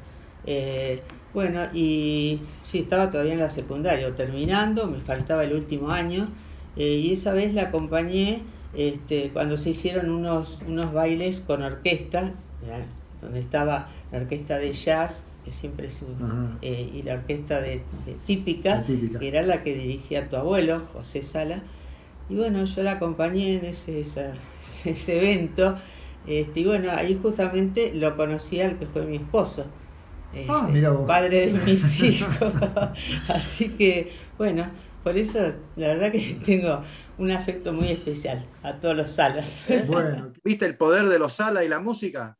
Bueno, 1.33 1.61
y 1.73 2.41
sí, 2.63 2.79
estaba 2.79 3.09
todavía 3.09 3.31
en 3.31 3.39
la 3.39 3.49
secundaria, 3.49 4.05
o 4.09 4.11
terminando, 4.11 4.87
me 4.87 4.99
faltaba 4.99 5.45
el 5.45 5.53
último 5.53 5.89
año, 5.89 6.27
y 6.75 7.13
esa 7.13 7.33
vez 7.33 7.53
la 7.53 7.63
acompañé 7.63 8.43
este, 8.73 9.29
cuando 9.31 9.57
se 9.57 9.71
hicieron 9.71 10.09
unos, 10.09 10.61
unos 10.67 10.93
bailes 10.93 11.41
con 11.41 11.61
orquesta, 11.61 12.33
donde 13.21 13.39
estaba 13.39 13.89
la 14.11 14.19
orquesta 14.19 14.57
de 14.57 14.73
jazz, 14.73 15.23
que 15.43 15.51
siempre 15.51 15.89
se 15.89 16.05
eh, 16.61 16.91
y 16.93 17.01
la 17.01 17.15
orquesta 17.15 17.61
de, 17.61 17.81
típica, 18.25 18.83
que 18.85 19.27
era 19.27 19.41
la 19.41 19.63
que 19.63 19.75
dirigía 19.75 20.29
tu 20.29 20.35
abuelo, 20.35 20.83
José 20.93 21.21
Sala. 21.21 21.63
Y 22.29 22.35
bueno, 22.35 22.63
yo 22.63 22.83
la 22.83 22.93
acompañé 22.93 23.55
en 23.55 23.65
ese, 23.65 23.99
ese 24.85 25.17
evento. 25.17 25.77
Este, 26.27 26.59
y 26.59 26.65
bueno, 26.65 26.91
ahí 26.95 27.19
justamente 27.21 27.93
lo 27.95 28.15
conocí 28.15 28.61
al 28.61 28.77
que 28.77 28.85
fue 28.85 29.05
mi 29.05 29.17
esposo. 29.17 29.65
Ah, 30.47 30.69
este, 30.73 30.87
padre 31.07 31.47
de 31.47 31.53
mis 31.53 32.03
hijos. 32.03 32.53
Así 33.27 33.69
que, 33.69 34.11
bueno, 34.37 34.69
por 35.03 35.17
eso 35.17 35.39
la 35.75 35.87
verdad 35.87 36.11
que 36.11 36.19
tengo 36.45 36.81
un 37.21 37.31
afecto 37.31 37.71
muy 37.71 37.89
especial 37.89 38.47
a 38.63 38.79
todos 38.79 38.97
los 38.97 39.11
salas. 39.11 39.65
Bueno, 39.87 40.33
¿viste 40.43 40.65
el 40.65 40.75
poder 40.75 41.07
de 41.07 41.19
los 41.19 41.33
salas 41.33 41.63
y 41.63 41.67
la 41.67 41.79
música? 41.79 42.37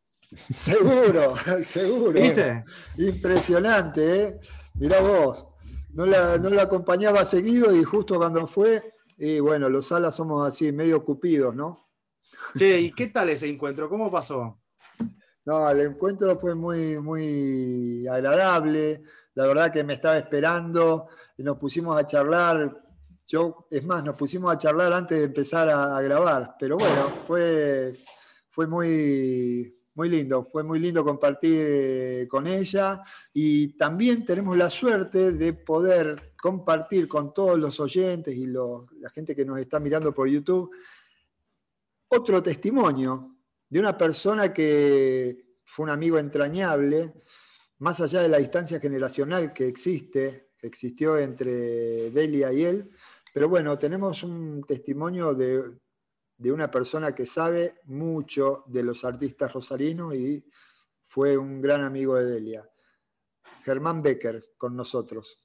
Seguro, 0.54 1.36
seguro. 1.62 2.20
¿Viste? 2.20 2.64
Impresionante, 2.98 4.24
¿eh? 4.24 4.40
Mirá 4.76 5.00
vos. 5.02 5.48
No 5.94 6.06
la, 6.06 6.38
no 6.38 6.50
la 6.50 6.64
acompañaba 6.64 7.26
seguido 7.26 7.76
y 7.76 7.84
justo 7.84 8.16
cuando 8.16 8.48
fue, 8.48 8.94
y 9.18 9.40
bueno, 9.40 9.70
los 9.70 9.88
salas 9.88 10.16
somos 10.16 10.48
así, 10.48 10.72
medio 10.72 11.04
cupidos, 11.04 11.54
¿no? 11.54 11.90
Che, 12.58 12.80
¿y 12.80 12.92
qué 12.92 13.08
tal 13.08 13.30
ese 13.30 13.50
encuentro? 13.50 13.88
¿Cómo 13.88 14.10
pasó? 14.10 14.62
No, 15.46 15.70
el 15.70 15.82
encuentro 15.82 16.40
fue 16.40 16.56
muy, 16.56 16.98
muy 17.00 18.08
agradable. 18.08 19.04
La 19.36 19.46
verdad 19.46 19.72
que 19.72 19.84
me 19.84 19.94
estaba 19.94 20.18
esperando. 20.18 21.08
Y 21.38 21.44
nos 21.44 21.58
pusimos 21.58 21.98
a 21.98 22.06
charlar. 22.06 22.82
Yo, 23.32 23.66
es 23.72 23.86
más, 23.86 24.04
nos 24.04 24.16
pusimos 24.16 24.54
a 24.54 24.58
charlar 24.58 24.92
antes 24.92 25.18
de 25.18 25.24
empezar 25.24 25.70
a, 25.70 26.02
grabar. 26.02 26.58
Pero 26.60 26.76
bueno, 26.76 27.08
fue, 27.26 27.94
fue 28.50 28.68
muy, 28.68 29.74
muy 29.94 30.10
lindo, 30.10 30.44
fue 30.44 30.64
muy 30.64 30.80
lindo 30.80 31.02
compartir 31.06 31.66
eh, 31.66 32.28
con 32.30 32.46
ella 32.46 33.02
y 33.32 33.70
también 33.78 34.26
tenemos 34.26 34.58
la 34.58 34.70
suerte 34.70 35.32
de 35.32 35.54
poder 35.54 36.34
compartir 36.42 37.08
con 37.08 37.34
todos 37.34 37.58
los 37.58 37.80
oyentes 37.80 38.36
y 38.36 38.48
la 38.48 39.10
gente 39.16 39.34
que 39.34 39.46
nos 39.46 39.60
está 39.60 39.80
mirando 39.80 40.14
por 40.14 40.28
YouTube 40.28 40.70
otro 42.10 42.44
testimonio 42.44 43.38
de 43.70 43.80
una 43.80 43.98
persona 43.98 44.52
que 44.52 45.56
fue 45.64 45.86
un 45.86 45.92
amigo 45.92 46.18
entrañable, 46.18 47.14
más 47.80 48.02
allá 48.02 48.24
de 48.24 48.28
la 48.28 48.40
distancia 48.40 48.82
generacional 48.82 49.54
que 49.54 49.70
existe, 49.70 50.50
que 50.58 50.68
existió 50.68 51.18
entre 51.18 52.12
Delia 52.12 52.52
y 52.52 52.66
él, 52.66 52.92
pero 53.34 53.50
bueno, 53.50 53.78
tenemos 53.78 54.24
un 54.24 54.64
testimonio 54.68 55.34
de 55.34 55.80
de 56.42 56.52
una 56.52 56.72
persona 56.72 57.14
que 57.14 57.28
sabe 57.28 57.76
mucho 57.86 58.64
de 58.66 58.82
los 58.82 59.06
artistas 59.06 59.54
rosarinos 59.54 60.16
y 60.16 60.44
fue 61.08 61.38
un 61.38 61.62
gran 61.62 61.84
amigo 61.84 62.16
de 62.16 62.26
Delia. 62.26 62.68
Germán 63.64 64.02
Becker 64.02 64.44
con 64.58 64.76
nosotros. 64.76 65.38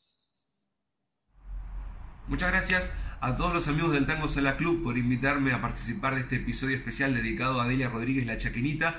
Muchas 2.29 2.51
gracias 2.51 2.91
a 3.21 3.37
todos 3.37 3.53
los 3.53 3.69
amigos 3.69 3.93
del 3.93 4.07
Tango 4.07 4.27
Sala 4.27 4.57
Club 4.57 4.83
por 4.83 4.97
invitarme 4.97 5.53
a 5.53 5.61
participar 5.61 6.15
de 6.15 6.23
este 6.23 6.37
episodio 6.37 6.77
especial 6.79 7.15
dedicado 7.15 7.61
a 7.61 7.69
Delia 7.69 7.91
Rodríguez 7.91 8.25
La 8.25 8.39
Chaquinita. 8.39 8.99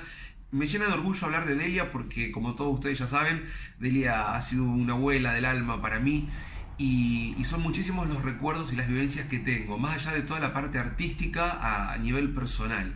Me 0.52 0.68
llena 0.68 0.86
de 0.86 0.92
orgullo 0.92 1.26
hablar 1.26 1.48
de 1.48 1.56
Delia 1.56 1.90
porque, 1.90 2.30
como 2.30 2.54
todos 2.54 2.74
ustedes 2.74 3.00
ya 3.00 3.08
saben, 3.08 3.44
Delia 3.80 4.34
ha 4.34 4.40
sido 4.40 4.62
una 4.62 4.94
abuela 4.94 5.34
del 5.34 5.46
alma 5.46 5.82
para 5.82 5.98
mí 5.98 6.30
y, 6.78 7.34
son 7.44 7.62
muchísimos 7.62 8.08
los 8.08 8.22
recuerdos 8.22 8.72
y 8.72 8.76
las 8.76 8.88
vivencias 8.88 9.26
que 9.26 9.38
tengo, 9.38 9.78
más 9.78 9.94
allá 9.94 10.16
de 10.16 10.22
toda 10.22 10.40
la 10.40 10.52
parte 10.52 10.78
artística 10.78 11.92
a, 11.92 11.96
nivel 11.98 12.30
personal. 12.30 12.94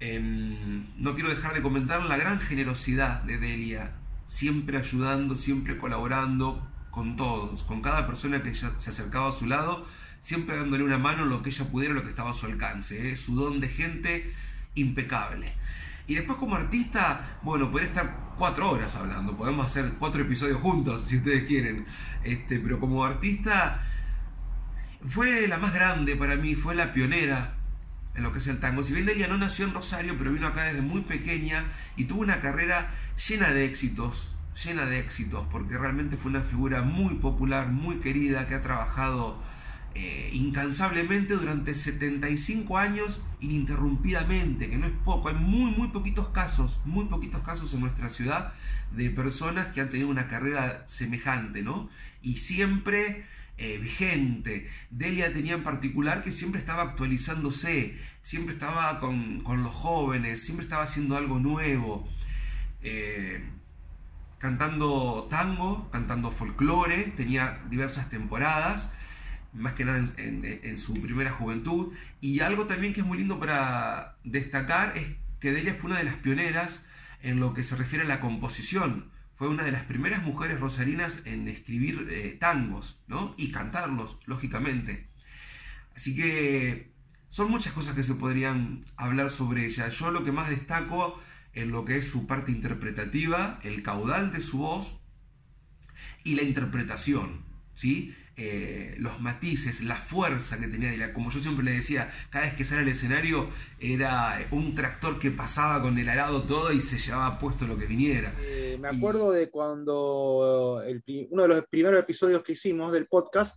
Em, 0.00 0.86
no 0.98 1.14
quiero 1.14 1.30
dejar 1.30 1.54
de 1.54 1.62
comentar 1.62 2.02
la 2.04 2.16
gran 2.16 2.40
generosidad 2.40 3.22
de 3.22 3.38
Delia, 3.38 3.92
siempre 4.26 4.78
ayudando, 4.78 5.36
siempre 5.36 5.76
colaborando 5.76 6.66
con 6.90 7.16
todos, 7.16 7.62
con 7.64 7.82
cada 7.82 8.06
persona 8.06 8.42
que 8.42 8.54
se 8.54 8.66
acercaba 8.66 9.28
a 9.28 9.32
su 9.32 9.46
lado, 9.46 9.86
siempre 10.20 10.56
dándole 10.56 10.84
una 10.84 10.96
mano 10.96 11.24
en 11.24 11.28
lo 11.28 11.42
que 11.42 11.50
ella 11.50 11.66
pudiera, 11.66 11.92
lo 11.92 12.02
que 12.02 12.08
estaba 12.08 12.30
a 12.30 12.34
su 12.34 12.46
alcance. 12.46 13.10
¿eh? 13.10 13.16
Su 13.16 13.34
don 13.34 13.60
de 13.60 13.68
gente 13.68 14.32
impecable. 14.74 15.52
Y 16.06 16.14
después 16.14 16.38
como 16.38 16.56
artista, 16.56 17.38
bueno, 17.42 17.70
podría 17.70 17.88
estar 17.88 18.34
cuatro 18.38 18.70
horas 18.70 18.94
hablando, 18.96 19.36
podemos 19.36 19.66
hacer 19.66 19.92
cuatro 19.98 20.22
episodios 20.22 20.60
juntos 20.60 21.02
si 21.02 21.16
ustedes 21.16 21.44
quieren, 21.44 21.86
este, 22.24 22.58
pero 22.58 22.78
como 22.80 23.04
artista 23.04 23.82
fue 25.08 25.46
la 25.48 25.58
más 25.58 25.72
grande 25.72 26.16
para 26.16 26.36
mí, 26.36 26.54
fue 26.54 26.74
la 26.74 26.92
pionera 26.92 27.54
en 28.14 28.22
lo 28.22 28.32
que 28.32 28.38
es 28.38 28.46
el 28.46 28.60
tango. 28.60 28.82
Si 28.82 28.92
bien 28.92 29.08
ella 29.08 29.28
no 29.28 29.38
nació 29.38 29.66
en 29.66 29.74
Rosario, 29.74 30.16
pero 30.18 30.32
vino 30.32 30.46
acá 30.46 30.64
desde 30.64 30.82
muy 30.82 31.02
pequeña 31.02 31.64
y 31.96 32.04
tuvo 32.04 32.22
una 32.22 32.40
carrera 32.40 32.92
llena 33.28 33.50
de 33.50 33.64
éxitos, 33.64 34.34
llena 34.64 34.86
de 34.86 35.00
éxitos, 35.00 35.46
porque 35.50 35.76
realmente 35.78 36.16
fue 36.16 36.30
una 36.30 36.42
figura 36.42 36.82
muy 36.82 37.14
popular, 37.14 37.68
muy 37.68 37.96
querida, 37.96 38.46
que 38.46 38.54
ha 38.54 38.62
trabajado 38.62 39.42
eh, 39.96 40.30
incansablemente 40.32 41.34
durante 41.34 41.72
75 41.72 42.78
años 42.78 43.22
ininterrumpidamente, 43.40 44.68
que 44.68 44.76
no 44.76 44.86
es 44.86 44.92
poco. 45.04 45.28
Hay 45.28 45.36
muy, 45.36 45.70
muy 45.70 45.88
poquitos 45.88 46.30
casos, 46.30 46.80
muy 46.84 47.04
poquitos 47.04 47.42
casos 47.42 47.72
en 47.74 47.80
nuestra 47.80 48.08
ciudad 48.08 48.52
de 48.90 49.10
personas 49.10 49.68
que 49.68 49.80
han 49.80 49.90
tenido 49.90 50.08
una 50.08 50.26
carrera 50.26 50.82
semejante, 50.86 51.62
¿no? 51.62 51.88
Y 52.22 52.38
siempre 52.38 53.24
eh, 53.56 53.78
vigente. 53.78 54.68
Delia 54.90 55.32
tenía 55.32 55.54
en 55.54 55.62
particular 55.62 56.24
que 56.24 56.32
siempre 56.32 56.60
estaba 56.60 56.82
actualizándose, 56.82 57.96
siempre 58.22 58.54
estaba 58.54 58.98
con, 58.98 59.44
los 59.44 59.72
jóvenes, 59.72 60.42
siempre 60.42 60.64
estaba 60.64 60.82
haciendo 60.82 61.16
algo 61.16 61.38
nuevo. 61.38 62.08
Eh, 62.82 63.44
cantando 64.38 65.28
tango, 65.30 65.88
cantando 65.92 66.32
folclore, 66.32 67.12
tenía 67.16 67.62
diversas 67.70 68.10
temporadas 68.10 68.90
más 69.54 69.74
que 69.74 69.84
nada 69.84 70.04
en, 70.16 70.78
su 70.78 70.94
primera 71.00 71.30
juventud. 71.32 71.94
Y 72.20 72.40
algo 72.40 72.66
también 72.66 72.92
que 72.92 73.00
es 73.00 73.06
muy 73.06 73.18
lindo 73.18 73.38
para 73.38 74.16
destacar 74.24 74.96
es 74.96 75.06
que 75.40 75.52
Delia 75.52 75.74
fue 75.74 75.90
una 75.90 75.98
de 75.98 76.04
las 76.04 76.16
pioneras 76.16 76.84
en 77.22 77.40
lo 77.40 77.54
que 77.54 77.64
se 77.64 77.76
refiere 77.76 78.04
a 78.04 78.08
la 78.08 78.20
composición. 78.20 79.10
Fue 79.36 79.48
una 79.48 79.64
de 79.64 79.72
las 79.72 79.82
primeras 79.84 80.22
mujeres 80.22 80.60
rosarinas 80.60 81.20
en 81.24 81.48
escribir 81.48 82.08
eh, 82.10 82.36
tangos 82.38 83.00
¿no? 83.06 83.34
y 83.36 83.50
cantarlos, 83.50 84.18
lógicamente. 84.26 85.08
Así 85.96 86.14
que 86.14 86.92
son 87.30 87.50
muchas 87.50 87.72
cosas 87.72 87.94
que 87.94 88.04
se 88.04 88.14
podrían 88.14 88.84
hablar 88.96 89.30
sobre 89.30 89.66
ella. 89.66 89.88
Yo 89.88 90.10
lo 90.10 90.24
que 90.24 90.32
más 90.32 90.50
destaco 90.50 91.20
en 91.52 91.70
lo 91.70 91.84
que 91.84 91.98
es 91.98 92.08
su 92.08 92.26
parte 92.26 92.52
interpretativa, 92.52 93.58
el 93.62 93.82
caudal 93.82 94.32
de 94.32 94.40
su 94.40 94.58
voz 94.58 94.98
y 96.24 96.34
la 96.36 96.42
interpretación 96.42 97.44
¿sí? 97.74 98.14
Eh, 98.36 98.96
los 98.98 99.20
matices, 99.20 99.82
la 99.84 99.94
fuerza 99.94 100.58
que 100.58 100.66
tenía. 100.66 101.12
Como 101.12 101.30
yo 101.30 101.40
siempre 101.40 101.64
le 101.64 101.72
decía, 101.72 102.10
cada 102.30 102.46
vez 102.46 102.54
que 102.54 102.64
sale 102.64 102.82
al 102.82 102.88
escenario 102.88 103.48
era 103.78 104.44
un 104.50 104.74
tractor 104.74 105.20
que 105.20 105.30
pasaba 105.30 105.80
con 105.80 105.96
el 105.98 106.08
arado 106.08 106.42
todo 106.42 106.72
y 106.72 106.80
se 106.80 106.98
llevaba 106.98 107.38
puesto 107.38 107.64
lo 107.64 107.78
que 107.78 107.86
viniera. 107.86 108.34
Eh, 108.40 108.76
me 108.80 108.88
acuerdo 108.88 109.30
de 109.30 109.50
cuando 109.50 110.82
uno 111.30 111.42
de 111.42 111.48
los 111.48 111.64
primeros 111.66 112.00
episodios 112.00 112.42
que 112.42 112.54
hicimos 112.54 112.92
del 112.92 113.06
podcast, 113.06 113.56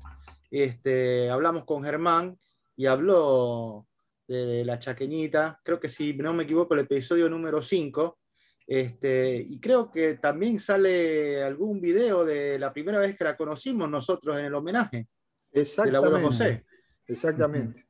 este, 0.51 1.29
hablamos 1.29 1.65
con 1.65 1.83
Germán 1.83 2.37
y 2.75 2.85
habló 2.85 3.87
de 4.27 4.63
la 4.63 4.77
chaqueñita, 4.77 5.59
creo 5.63 5.79
que 5.79 5.89
si 5.89 6.13
no 6.13 6.33
me 6.33 6.43
equivoco, 6.43 6.75
el 6.75 6.81
episodio 6.81 7.29
número 7.29 7.61
5, 7.61 8.19
este, 8.67 9.37
y 9.47 9.61
creo 9.61 9.89
que 9.89 10.15
también 10.15 10.59
sale 10.59 11.41
algún 11.41 11.79
video 11.79 12.25
de 12.25 12.59
la 12.59 12.73
primera 12.73 12.99
vez 12.99 13.17
que 13.17 13.23
la 13.23 13.37
conocimos 13.37 13.89
nosotros 13.89 14.37
en 14.37 14.45
el 14.45 14.53
homenaje 14.53 15.07
del 15.49 15.95
abuelo 15.95 16.19
José. 16.19 16.65
Exactamente. 17.05 17.87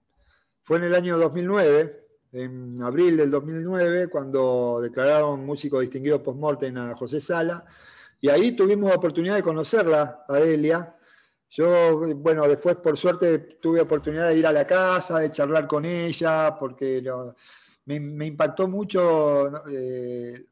Fue 0.62 0.78
en 0.78 0.84
el 0.84 0.94
año 0.94 1.18
2009, 1.18 2.06
en 2.34 2.84
abril 2.84 3.18
del 3.18 3.32
2009, 3.32 4.08
cuando 4.08 4.80
declararon 4.80 5.44
músico 5.44 5.80
distinguido 5.80 6.22
post-mortem 6.22 6.78
a 6.78 6.96
José 6.96 7.22
Sala, 7.22 7.66
y 8.22 8.30
ahí 8.30 8.52
tuvimos 8.52 8.96
oportunidad 8.96 9.36
de 9.36 9.44
conocerla, 9.44 10.26
a 10.30 10.40
Elia. 10.40 10.96
Yo, 11.50 12.02
bueno, 12.18 12.48
después 12.48 12.76
por 12.76 12.98
suerte 12.98 13.40
tuve 13.60 13.82
oportunidad 13.82 14.28
de 14.28 14.38
ir 14.38 14.46
a 14.46 14.52
la 14.52 14.68
casa, 14.68 15.20
de 15.20 15.32
charlar 15.32 15.66
con 15.66 15.86
ella, 15.86 16.56
porque 16.60 17.02
me, 17.86 18.26
impactó 18.28 18.68
mucho 18.68 19.68
eh, 19.70 20.46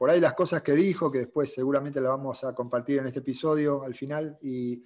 por 0.00 0.08
ahí 0.08 0.18
las 0.18 0.32
cosas 0.32 0.62
que 0.62 0.72
dijo, 0.72 1.10
que 1.10 1.18
después 1.18 1.52
seguramente 1.52 2.00
las 2.00 2.12
vamos 2.12 2.42
a 2.44 2.54
compartir 2.54 3.00
en 3.00 3.08
este 3.08 3.18
episodio 3.18 3.82
al 3.82 3.94
final, 3.94 4.38
y, 4.40 4.82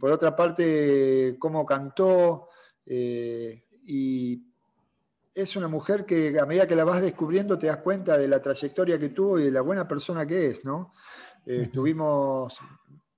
por 0.00 0.10
otra 0.10 0.34
parte, 0.34 1.36
cómo 1.38 1.64
cantó, 1.64 2.48
eh, 2.84 3.66
y 3.84 4.42
es 5.32 5.54
una 5.54 5.68
mujer 5.68 6.04
que 6.04 6.40
a 6.40 6.44
medida 6.44 6.66
que 6.66 6.74
la 6.74 6.82
vas 6.82 7.00
descubriendo 7.00 7.56
te 7.56 7.68
das 7.68 7.76
cuenta 7.76 8.18
de 8.18 8.26
la 8.26 8.42
trayectoria 8.42 8.98
que 8.98 9.10
tuvo 9.10 9.38
y 9.38 9.44
de 9.44 9.52
la 9.52 9.60
buena 9.60 9.86
persona 9.86 10.26
que 10.26 10.48
es, 10.48 10.64
¿no? 10.64 10.92
Eh, 11.46 11.60
estuvimos, 11.62 12.58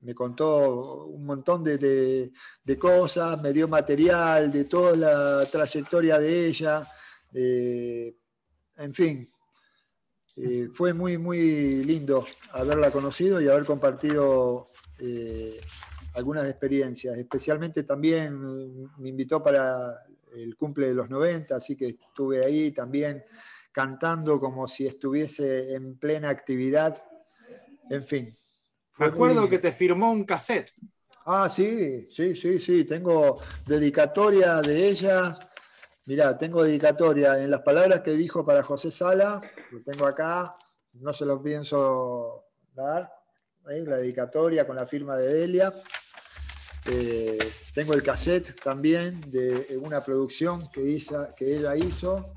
me 0.02 0.14
contó 0.14 1.06
un 1.06 1.24
montón 1.24 1.64
de, 1.64 2.32
cosas, 2.78 3.40
me 3.40 3.54
dio 3.54 3.66
material 3.66 4.52
de 4.52 4.64
toda 4.64 4.94
la 4.94 5.46
trayectoria 5.50 6.18
de 6.18 6.48
ella, 6.48 6.86
eh, 7.32 8.14
en 8.76 8.92
fin, 8.92 9.33
eh, 10.36 10.68
fue 10.72 10.92
muy, 10.92 11.16
muy 11.16 11.84
lindo 11.84 12.24
haberla 12.52 12.90
conocido 12.90 13.40
y 13.40 13.48
haber 13.48 13.64
compartido 13.64 14.68
eh, 14.98 15.60
algunas 16.14 16.48
experiencias. 16.48 17.16
Especialmente 17.16 17.84
también 17.84 18.90
me 18.98 19.08
invitó 19.08 19.42
para 19.42 20.04
el 20.34 20.56
cumple 20.56 20.88
de 20.88 20.94
los 20.94 21.08
90, 21.08 21.56
así 21.56 21.76
que 21.76 21.88
estuve 21.88 22.44
ahí 22.44 22.72
también 22.72 23.22
cantando 23.70 24.40
como 24.40 24.66
si 24.66 24.86
estuviese 24.86 25.74
en 25.74 25.96
plena 25.96 26.30
actividad. 26.30 27.02
En 27.90 28.04
fin. 28.04 28.36
Me 28.98 29.06
acuerdo 29.06 29.48
que 29.48 29.58
te 29.58 29.72
firmó 29.72 30.10
un 30.10 30.24
cassette. 30.24 30.72
Ah, 31.26 31.48
sí, 31.48 32.06
sí, 32.10 32.36
sí, 32.36 32.58
sí. 32.58 32.84
Tengo 32.84 33.40
dedicatoria 33.66 34.60
de 34.60 34.88
ella 34.88 35.38
Mirá, 36.06 36.36
tengo 36.36 36.62
dedicatoria 36.62 37.38
en 37.42 37.50
las 37.50 37.62
palabras 37.62 38.02
que 38.02 38.10
dijo 38.10 38.44
para 38.44 38.62
José 38.62 38.90
Sala, 38.90 39.40
lo 39.70 39.82
tengo 39.82 40.06
acá, 40.06 40.54
no 40.92 41.14
se 41.14 41.24
lo 41.24 41.42
pienso 41.42 42.44
dar, 42.74 43.10
la 43.64 43.96
dedicatoria 43.96 44.66
con 44.66 44.76
la 44.76 44.86
firma 44.86 45.16
de 45.16 45.32
Delia. 45.32 45.72
Eh, 46.86 47.38
tengo 47.72 47.94
el 47.94 48.02
cassette 48.02 48.60
también 48.60 49.22
de 49.30 49.78
una 49.80 50.04
producción 50.04 50.70
que, 50.70 50.82
hizo, 50.82 51.26
que 51.34 51.56
ella 51.56 51.74
hizo. 51.74 52.34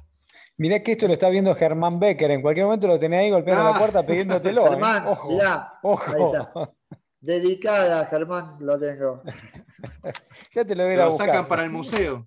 Mirá 0.56 0.82
que 0.82 0.94
esto 0.94 1.08
lo 1.08 1.14
está 1.14 1.28
viendo 1.28 1.54
Germán 1.54 2.00
Becker, 2.00 2.32
en 2.32 2.42
cualquier 2.42 2.66
momento 2.66 2.88
lo 2.88 2.98
tenés 2.98 3.20
ahí 3.20 3.30
golpeando 3.30 3.64
la 3.66 3.76
ah, 3.76 3.78
puerta 3.78 4.06
pidiéndotelo. 4.06 4.66
¿eh? 4.68 4.70
Germán, 4.70 5.08
ojo, 5.08 5.30
mirá, 5.30 5.74
ojo. 5.84 6.74
Dedicada, 7.20 8.06
Germán, 8.06 8.56
lo 8.62 8.80
tengo. 8.80 9.22
ya 10.56 10.64
te 10.64 10.74
lo 10.74 10.86
voy 10.86 10.94
a 10.94 11.06
Lo 11.06 11.12
sacan 11.12 11.48
para 11.50 11.64
el 11.64 11.70
museo. 11.70 12.26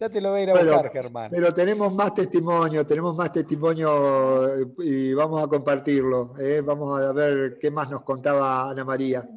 Ya 0.00 0.08
te 0.08 0.20
lo 0.20 0.30
voy 0.30 0.40
a 0.40 0.42
ir 0.44 0.50
a 0.50 0.52
buscar, 0.52 0.92
Germán. 0.92 1.30
Pero 1.30 1.52
tenemos 1.52 1.92
más 1.92 2.14
testimonio, 2.14 2.86
tenemos 2.86 3.16
más 3.16 3.32
testimonio 3.32 4.46
eh, 4.56 4.66
y 4.78 5.12
vamos 5.12 5.42
a 5.42 5.48
compartirlo. 5.48 6.34
Eh. 6.38 6.62
Vamos 6.64 7.00
a 7.00 7.12
ver 7.12 7.58
qué 7.60 7.70
más 7.70 7.90
nos 7.90 8.02
contaba 8.02 8.70
Ana 8.70 8.84
María. 8.84 9.28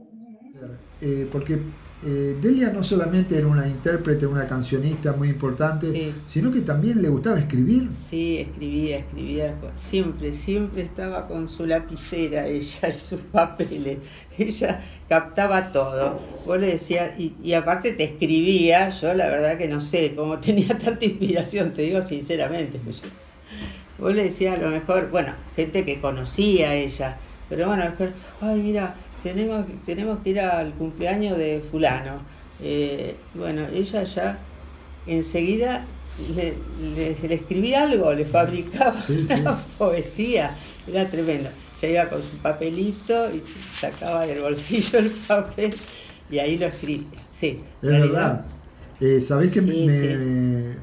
Eh, 1.01 1.27
porque 1.31 1.59
Delia 2.03 2.71
no 2.71 2.83
solamente 2.83 3.37
era 3.37 3.45
una 3.45 3.67
intérprete, 3.67 4.25
una 4.25 4.47
cancionista 4.47 5.13
muy 5.13 5.29
importante, 5.29 6.13
sino 6.25 6.51
que 6.51 6.61
también 6.61 6.99
le 6.99 7.09
gustaba 7.09 7.39
escribir. 7.39 7.89
Sí, 7.91 8.39
escribía, 8.39 8.97
escribía. 8.97 9.55
Siempre, 9.75 10.33
siempre 10.33 10.81
estaba 10.81 11.27
con 11.27 11.47
su 11.47 11.67
lapicera 11.67 12.47
ella 12.47 12.89
y 12.89 12.93
sus 12.93 13.19
papeles. 13.19 13.99
Ella 14.37 14.81
captaba 15.07 15.71
todo. 15.71 16.19
Vos 16.45 16.59
le 16.59 16.67
decías, 16.67 17.11
y, 17.19 17.53
aparte 17.53 17.91
te 17.91 18.05
escribía, 18.05 18.89
yo 18.89 19.13
la 19.13 19.27
verdad 19.27 19.57
que 19.57 19.67
no 19.67 19.79
sé 19.79 20.15
cómo 20.15 20.39
tenía 20.39 20.75
tanta 20.77 21.05
inspiración, 21.05 21.71
te 21.73 21.83
digo 21.83 22.01
sinceramente. 22.01 22.79
Vos 23.99 24.15
le 24.15 24.23
decías 24.23 24.57
a 24.57 24.61
lo 24.61 24.69
mejor, 24.69 25.11
bueno, 25.11 25.33
gente 25.55 25.85
que 25.85 26.01
conocía 26.01 26.71
a 26.71 26.73
ella, 26.73 27.17
pero 27.47 27.67
bueno, 27.67 27.83
ay, 28.41 28.59
mira, 28.59 28.95
tenemos, 29.23 29.65
tenemos 29.85 30.19
que 30.23 30.31
ir 30.31 30.39
al 30.39 30.73
cumpleaños 30.73 31.37
de 31.37 31.63
fulano. 31.71 32.21
Eh, 32.61 33.15
bueno, 33.33 33.67
ella 33.73 34.03
ya 34.03 34.39
enseguida 35.07 35.85
le, 36.35 36.53
le, 36.95 37.33
escribía 37.33 37.83
algo, 37.83 38.13
le 38.13 38.25
fabricaba 38.25 39.01
una 39.29 39.57
poesía, 39.77 40.55
era 40.87 41.09
tremendo 41.09 41.49
se 41.81 41.91
iba 41.91 42.07
con 42.07 42.21
su 42.21 42.37
papelito 42.37 43.33
y 43.33 43.41
sacaba 43.79 44.27
del 44.27 44.39
bolsillo 44.41 44.99
el 44.99 45.09
papel 45.09 45.73
y 46.29 46.37
ahí 46.37 46.59
lo 46.59 46.67
escribía. 46.67 47.07
Sí, 47.31 47.59
es 47.81 47.89
verdad. 47.89 48.45
Eh, 48.99 49.19
Sabés 49.19 49.49
que 49.49 49.61
me, 49.61 50.75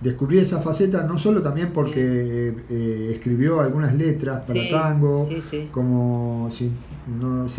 descubrí 0.00 0.38
esa 0.38 0.60
faceta 0.60 1.04
no 1.04 1.18
solo 1.18 1.42
también 1.42 1.70
porque 1.72 2.54
eh, 2.70 3.10
escribió 3.14 3.60
algunas 3.60 3.94
letras 3.94 4.44
para 4.46 4.68
tango, 4.70 5.28
como 5.70 6.50
si, 6.52 6.70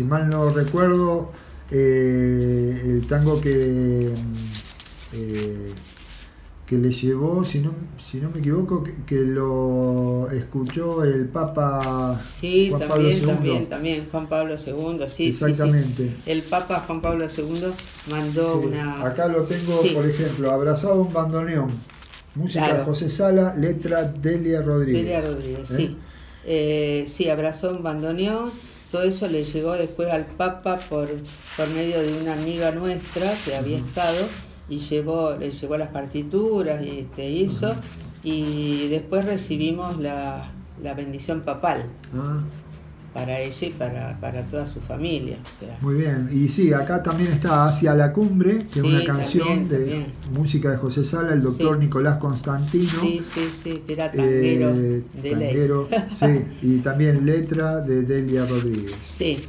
mal 0.04 0.28
no 0.30 0.50
recuerdo, 0.50 1.32
eh, 1.70 2.82
el 2.84 3.06
tango 3.06 3.40
que 3.40 4.12
que 6.66 6.76
le 6.76 6.92
llevó, 6.92 7.44
si 7.44 7.60
no, 7.60 7.70
si 8.10 8.18
no 8.18 8.30
me 8.30 8.38
equivoco, 8.38 8.84
que, 9.04 9.16
lo 9.16 10.30
escuchó 10.30 11.02
el 11.02 11.26
Papa 11.26 12.20
sí, 12.40 12.68
Juan 12.70 12.88
también, 12.88 12.88
Pablo 12.88 13.10
II. 13.10 13.26
también, 13.26 13.66
también, 13.66 14.08
Juan 14.10 14.26
Pablo 14.28 14.54
II, 14.54 15.00
sí, 15.08 15.28
Exactamente. 15.28 16.12
El 16.24 16.42
Papa 16.42 16.84
Juan 16.86 17.00
Pablo 17.00 17.26
II 17.26 17.72
mandó 18.10 18.58
una... 18.58 19.04
Acá 19.04 19.26
lo 19.26 19.42
tengo, 19.42 19.82
por 19.92 20.06
ejemplo, 20.06 20.52
Abrazado 20.52 21.00
un 21.00 21.12
bandoneón, 21.12 21.68
música 22.36 22.84
José 22.84 23.10
Sala, 23.10 23.56
letra 23.56 24.04
Delia 24.04 24.62
Rodríguez. 24.62 25.02
Delia 25.02 25.20
Rodríguez, 25.20 25.70
¿Eh? 25.72 25.76
sí. 25.76 25.96
Eh, 26.44 27.04
sí, 27.08 27.28
Abrazado 27.28 27.76
un 27.76 27.82
bandoneón, 27.82 28.52
todo 28.92 29.02
eso 29.02 29.26
le 29.26 29.44
llegó 29.44 29.72
después 29.72 30.08
al 30.10 30.26
Papa 30.26 30.78
por, 30.88 31.08
por 31.56 31.68
medio 31.70 32.00
de 32.00 32.16
una 32.20 32.34
amiga 32.34 32.70
nuestra 32.70 33.34
que 33.44 33.56
había 33.56 33.78
estado 33.78 34.28
y 34.68 34.78
llevó, 34.78 35.36
le 35.38 35.50
llevó 35.50 35.76
las 35.76 35.88
partituras 35.88 36.82
y 36.82 37.00
este, 37.00 37.28
hizo, 37.30 37.74
y 38.22 38.88
después 38.88 39.24
recibimos 39.24 39.98
la, 39.98 40.50
bendición 40.96 41.42
papal. 41.42 41.84
Ah. 42.14 42.40
Para 43.14 43.40
ella 43.40 43.66
y 43.66 43.70
para, 43.70 44.42
toda 44.50 44.66
su 44.66 44.78
familia. 44.78 45.38
Muy 45.80 45.94
bien, 45.94 46.28
y 46.30 46.48
sí, 46.48 46.74
acá 46.74 47.02
también 47.02 47.32
está 47.32 47.66
Hacia 47.66 47.94
la 47.94 48.12
Cumbre, 48.12 48.66
que 48.70 48.80
es 48.80 48.84
una 48.84 49.02
canción 49.04 49.70
de 49.70 50.04
música 50.30 50.70
de 50.70 50.76
José 50.76 51.02
Sala, 51.02 51.32
el 51.32 51.42
doctor 51.42 51.78
Nicolás 51.78 52.18
Constantino. 52.18 53.00
Sí, 53.00 53.20
sí, 53.22 53.48
sí, 53.50 53.82
que 53.86 53.94
era 53.94 54.10
tanguero 54.10 54.68
eh, 54.70 55.02
de 55.14 56.04
sí, 56.14 56.44
y 56.60 56.78
también 56.80 57.24
letra 57.24 57.80
de 57.80 58.02
Delia 58.02 58.44
Rodríguez. 58.44 58.96
Sí, 59.00 59.42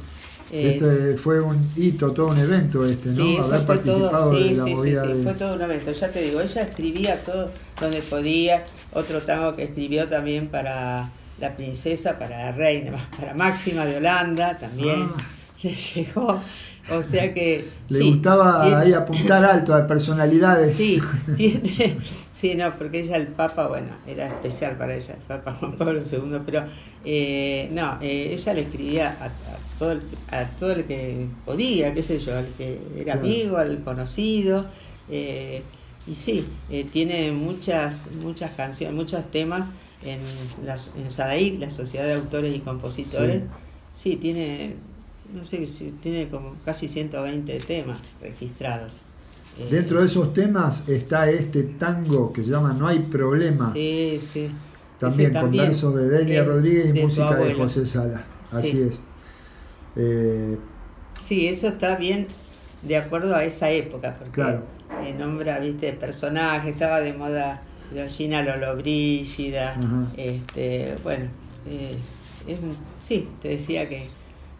este 0.50 1.18
fue 1.18 1.40
un 1.40 1.70
hito, 1.76 2.12
todo 2.12 2.28
un 2.28 2.38
evento 2.38 2.86
este, 2.86 3.10
¿no? 3.10 3.42
Haber 3.42 3.66
participado 3.66 4.36
sí, 4.36 4.56
sí, 4.56 4.74
sí, 4.82 4.96
sí, 4.96 5.22
fue 5.22 5.34
todo 5.34 5.54
un 5.54 5.62
evento. 5.62 5.92
Ya 5.92 6.08
te 6.08 6.22
digo, 6.22 6.40
ella 6.40 6.62
escribía 6.62 7.22
todo 7.22 7.50
donde 7.80 8.00
podía. 8.00 8.64
Otro 8.92 9.20
tango 9.20 9.54
que 9.54 9.64
escribió 9.64 10.08
también 10.08 10.48
para 10.48 11.10
la 11.38 11.56
princesa, 11.56 12.18
para 12.18 12.46
la 12.46 12.52
reina, 12.52 12.92
para 13.18 13.34
Máxima 13.34 13.84
de 13.84 13.96
Holanda 13.96 14.56
también. 14.56 15.08
Ah. 15.16 15.22
le 15.62 15.74
llegó. 15.74 16.40
O 16.90 17.02
sea 17.02 17.34
que. 17.34 17.68
Le 17.88 18.10
gustaba 18.10 18.80
ahí 18.80 18.92
apuntar 18.94 19.44
alto 19.44 19.74
a 19.74 19.86
personalidades. 19.86 20.74
Sí, 20.74 21.00
tiene. 21.36 21.98
Sí, 22.38 22.54
no, 22.54 22.78
porque 22.78 23.00
ella, 23.00 23.16
el 23.16 23.26
Papa, 23.26 23.66
bueno, 23.66 23.88
era 24.06 24.28
especial 24.28 24.78
para 24.78 24.94
ella, 24.94 25.14
el 25.14 25.22
Papa 25.22 25.54
Juan 25.54 25.76
Pablo 25.76 26.00
II, 26.00 26.38
pero 26.46 26.66
eh, 27.04 27.68
no, 27.72 27.98
eh, 28.00 28.32
ella 28.32 28.54
le 28.54 28.60
escribía 28.60 29.08
a, 29.20 29.28
todo 29.76 29.92
el, 29.92 30.02
a 30.30 30.44
todo 30.50 30.70
el 30.70 30.84
que 30.84 31.26
podía, 31.44 31.92
qué 31.92 32.02
sé 32.04 32.20
yo, 32.20 32.38
al 32.38 32.46
que 32.56 32.78
era 32.96 33.14
amigo, 33.14 33.56
al 33.56 33.82
conocido. 33.82 34.66
Eh, 35.10 35.62
y 36.06 36.14
sí, 36.14 36.46
tiene 36.92 37.32
muchas, 37.32 38.08
muchas 38.22 38.52
canciones, 38.52 38.94
muchos 38.94 39.28
temas 39.32 39.70
en, 40.04 40.20
la, 40.64 40.78
en 40.96 41.10
SADAIC, 41.10 41.58
la 41.58 41.70
Sociedad 41.70 42.06
de 42.06 42.14
Autores 42.14 42.54
y 42.54 42.60
Compositores. 42.60 43.42
Sí, 43.92 44.14
tiene, 44.14 44.76
no 45.34 45.44
sé, 45.44 45.66
tiene 46.00 46.28
como 46.28 46.54
casi 46.64 46.86
120 46.86 47.58
temas 47.58 47.98
registrados. 48.22 48.92
Dentro 49.70 50.00
de 50.00 50.06
esos 50.06 50.32
temas 50.32 50.88
está 50.88 51.28
este 51.30 51.64
tango 51.64 52.32
que 52.32 52.44
se 52.44 52.50
llama 52.50 52.72
No 52.72 52.86
hay 52.86 53.00
problema. 53.00 53.72
Sí, 53.72 54.18
sí. 54.20 54.50
También, 54.98 55.32
con 55.32 55.50
versos 55.52 55.94
de 55.94 56.08
Delia 56.08 56.44
Rodríguez 56.44 56.94
y 56.94 57.00
música 57.00 57.34
de 57.36 57.54
José 57.54 57.86
Sala. 57.86 58.24
Así 58.52 58.82
es. 58.82 58.98
Eh, 59.96 60.56
sí, 61.18 61.48
eso 61.48 61.68
está 61.68 61.96
bien 61.96 62.26
de 62.82 62.96
acuerdo 62.96 63.34
a 63.34 63.44
esa 63.44 63.70
época, 63.70 64.14
porque 64.18 64.32
claro. 64.32 64.62
nombra, 65.18 65.58
viste, 65.58 65.92
personajes, 65.92 66.72
estaba 66.72 67.00
de 67.00 67.12
moda 67.12 67.62
Georgina 67.92 68.42
Lolobrígida, 68.42 69.76
este, 70.16 70.94
bueno, 71.02 71.26
eh, 71.66 71.96
sí, 73.00 73.28
te 73.40 73.48
decía 73.48 73.88
que 73.88 74.08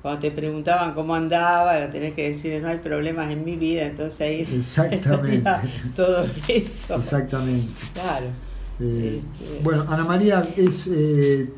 cuando 0.02 0.20
te 0.20 0.30
preguntaban 0.30 0.94
cómo 0.94 1.14
andaba, 1.14 1.90
tenés 1.90 2.14
que 2.14 2.28
decir, 2.28 2.62
no 2.62 2.68
hay 2.68 2.78
problemas 2.78 3.32
en 3.32 3.44
mi 3.44 3.56
vida, 3.56 3.84
entonces 3.84 4.20
ahí 4.20 4.40
Exactamente. 4.58 5.50
todo 5.96 6.26
eso. 6.46 6.96
Exactamente. 6.96 7.72
Claro. 7.94 8.26
Eh, 8.80 9.20
este, 9.40 9.62
bueno, 9.62 9.84
Ana 9.88 10.04
María, 10.04 10.40
es, 10.40 10.86
eh, 10.86 11.50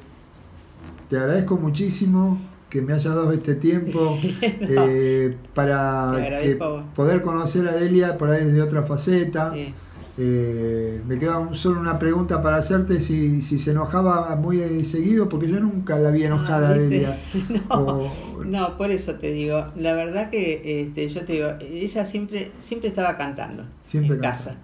te 1.09 1.18
agradezco 1.18 1.57
muchísimo 1.57 2.38
que 2.70 2.81
me 2.81 2.92
hayas 2.92 3.14
dado 3.14 3.33
este 3.33 3.57
tiempo 3.57 4.18
eh, 4.22 5.37
para 5.55 6.12
poder 6.94 7.20
conocer 7.20 7.68
a 7.68 7.74
Delia 7.74 8.16
por 8.16 8.31
ahí 8.31 8.44
desde 8.44 8.62
otra 8.62 8.85
faceta. 8.85 9.53
Eh, 10.18 11.01
me 11.07 11.18
queda 11.18 11.55
solo 11.55 11.81
una 11.81 11.99
pregunta 11.99 12.42
para 12.42 12.57
hacerte 12.57 13.01
si, 13.01 13.40
se 13.42 13.70
enojaba 13.70 14.35
muy 14.37 14.85
seguido, 14.85 15.29
porque 15.29 15.49
yo 15.49 15.61
nunca 15.61 15.99
la 15.99 16.11
vi 16.11 16.25
enojada 16.25 16.75
de 16.75 16.96
ella. 16.96 17.18
No, 18.44 18.77
por 18.77 18.90
eso 18.90 19.14
te 19.14 19.33
digo. 19.33 19.73
La 19.77 19.94
verdad 19.94 20.31
que 20.31 20.83
este, 20.83 21.09
yo 21.09 21.25
te 21.25 21.35
digo, 21.35 21.49
ella 21.61 22.05
siempre, 22.05 22.53
siempre 22.59 22.88
estaba 22.88 23.16
cantando 23.16 23.66
en 23.92 24.18
casa. 24.18 24.59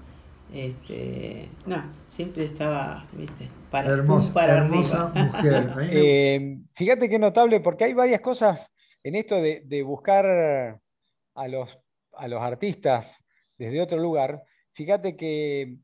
Este, 0.52 1.48
no, 1.66 1.82
siempre 2.08 2.44
estaba, 2.44 3.06
viste, 3.12 3.48
para, 3.70 3.90
hermosa, 3.90 4.56
hermosa 4.56 5.12
mujer. 5.14 5.70
Eh, 5.90 6.58
fíjate 6.74 7.08
qué 7.08 7.18
notable, 7.18 7.60
porque 7.60 7.84
hay 7.84 7.94
varias 7.94 8.20
cosas 8.20 8.70
en 9.02 9.14
esto 9.14 9.36
de, 9.36 9.62
de 9.64 9.82
buscar 9.82 10.26
a 11.34 11.48
los, 11.48 11.68
a 12.16 12.28
los 12.28 12.42
artistas 12.42 13.22
desde 13.58 13.80
otro 13.80 13.98
lugar 13.98 14.42
fíjate 14.76 15.16
que 15.16 15.78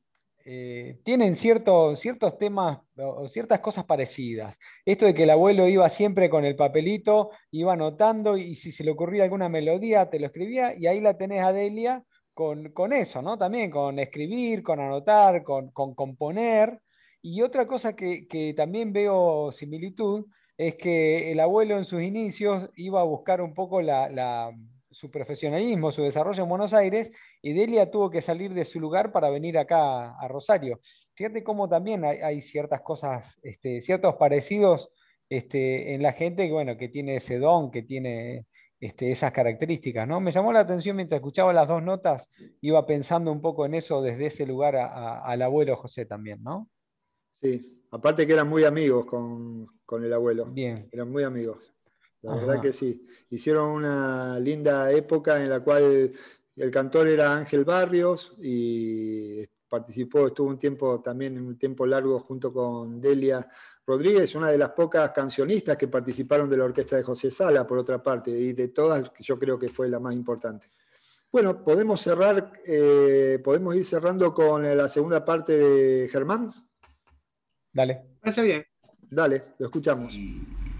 eh, 0.45 1.01
tienen 1.03 1.35
ciertos 1.35 1.99
temas 2.39 2.79
o 2.97 3.27
ciertas 3.27 3.61
cosas 3.61 3.85
parecidas. 3.85 4.57
Esto 4.85 5.07
de 5.07 5.15
que 5.15 5.23
el 5.23 5.31
abuelo 5.31 5.67
iba 5.67 5.89
siempre 5.89 6.29
con 6.29 6.45
el 6.45 6.57
papelito, 6.57 7.31
iba 7.51 7.73
anotando 7.73 8.37
y 8.37 8.55
si 8.55 8.71
se 8.71 8.85
le 8.85 8.91
ocurría 8.91 9.25
alguna 9.25 9.49
melodía 9.49 10.11
te 10.11 10.21
lo 10.21 10.27
escribía 10.27 10.75
y 10.77 10.87
ahí 10.87 11.01
la 11.01 11.17
tenés 11.17 11.43
a 11.43 11.53
Delia 11.53 12.05
con, 12.35 12.93
eso, 12.93 13.23
¿no? 13.23 13.39
También 13.39 13.71
con 13.71 13.99
escribir, 13.99 14.63
con 14.63 14.81
anotar, 14.81 15.43
con, 15.43 15.71
componer. 15.71 16.81
Y 17.23 17.43
otra 17.43 17.67
cosa 17.67 17.95
que, 17.97 18.55
también 18.57 18.93
veo 18.93 19.53
similitud 19.53 20.27
es 20.57 20.77
que 20.77 21.33
el 21.33 21.41
abuelo 21.41 21.79
en 21.79 21.85
sus 21.85 22.03
inicios 22.03 22.69
iba 22.77 23.01
a 23.01 23.05
buscar 23.05 23.41
un 23.41 23.55
poco 23.55 23.81
la 23.81 24.53
su 24.93 25.11
profesionalismo, 25.11 25.93
su 25.93 26.03
desarrollo 26.03 26.43
en 26.43 26.49
Buenos 26.49 26.73
Aires, 26.75 27.11
y 27.41 27.53
Delia 27.53 27.91
tuvo 27.91 28.11
que 28.11 28.21
salir 28.21 28.55
de 28.55 28.65
su 28.65 28.81
lugar 28.81 29.13
para 29.13 29.31
venir 29.31 29.59
acá 29.59 30.17
a 30.19 30.29
Rosario. 30.29 30.81
Fíjate 31.15 31.43
cómo 31.43 31.69
también 31.69 32.05
hay, 32.05 32.41
ciertas 32.41 32.83
cosas, 32.83 33.39
este, 33.43 33.83
ciertos 33.83 34.15
parecidos 34.17 34.91
este, 35.29 35.95
en 35.95 36.03
la 36.03 36.13
gente 36.13 36.47
que, 36.47 36.53
bueno, 36.53 36.77
que 36.77 36.89
tiene 36.89 37.17
ese 37.17 37.39
don, 37.39 37.71
que 37.71 37.83
tiene 37.83 38.47
este, 38.81 39.11
esas 39.11 39.33
características. 39.33 40.09
¿no? 40.09 40.21
Me 40.21 40.33
llamó 40.33 40.53
la 40.53 40.61
atención 40.61 40.97
mientras 40.97 41.19
escuchaba 41.19 41.53
las 41.53 41.69
dos 41.69 41.83
notas, 41.83 42.29
iba 42.61 42.85
pensando 42.85 43.31
un 43.31 43.41
poco 43.41 43.65
en 43.65 43.75
eso 43.75 44.03
desde 44.03 44.27
ese 44.27 44.47
lugar 44.47 44.77
al 44.77 45.43
abuelo 45.43 45.77
José 45.77 46.05
también, 46.05 46.43
¿no? 46.43 46.69
Sí, 47.41 47.83
aparte 47.91 48.27
que 48.27 48.33
eran 48.33 48.49
muy 48.49 48.65
amigos 48.65 49.05
con, 49.07 49.67
con 49.85 50.05
el 50.05 50.13
abuelo. 50.13 50.47
Bien. 50.47 50.89
Eran 50.93 51.11
muy 51.11 51.23
amigos. 51.23 51.72
La 52.23 52.37
verdad 52.37 52.61
que 52.61 52.73
sí. 52.73 53.07
Hicieron 53.31 53.71
una 53.71 54.39
linda 54.39 54.91
época 54.93 55.43
en 55.43 55.51
la 55.51 55.61
cual 55.61 56.13
el 56.57 56.71
cantor 56.71 57.09
era 57.09 57.35
Ángel 57.35 57.65
Barrios 57.65 58.35
y 58.41 59.45
participó, 59.69 60.27
estuvo 60.27 60.49
un 60.49 60.59
tiempo 60.59 61.01
también, 61.01 61.37
en 61.37 61.47
un 61.47 61.59
tiempo 61.59 61.87
largo, 61.87 62.21
junto 62.21 62.53
con 62.53 63.01
Delia 63.01 63.49
Rodríguez, 63.87 64.35
una 64.35 64.51
de 64.51 64.59
las 64.59 64.71
pocas 64.71 65.11
cancionistas 65.11 65.77
que 65.77 65.89
participaron 65.89 66.49
de 66.49 66.59
la 66.59 66.65
orquesta 66.65 66.97
de 66.97 67.03
José 67.03 67.31
Sala, 67.31 67.67
por 67.67 67.79
otra 67.79 68.03
parte, 68.03 68.31
y 68.31 68.53
de 68.53 68.69
todas, 68.69 69.11
yo 69.21 69.39
creo 69.39 69.59
que 69.59 69.69
fue 69.69 69.89
la 69.89 69.99
más 69.99 70.15
importante. 70.15 70.69
Bueno, 71.33 71.65
podemos 71.65 72.03
cerrar, 72.03 72.53
eh, 72.67 73.41
podemos 73.43 73.75
ir 73.75 73.87
cerrando 73.87 74.35
con 74.35 74.63
la 74.63 74.89
segunda 74.91 75.25
parte 75.25 75.57
de 75.57 76.09
Germán. 76.09 76.53
Dale. 77.73 78.19
Parece 78.21 78.43
bien. 78.43 78.67
Dale, 79.11 79.55
lo 79.59 79.67
escuchamos. 79.67 80.15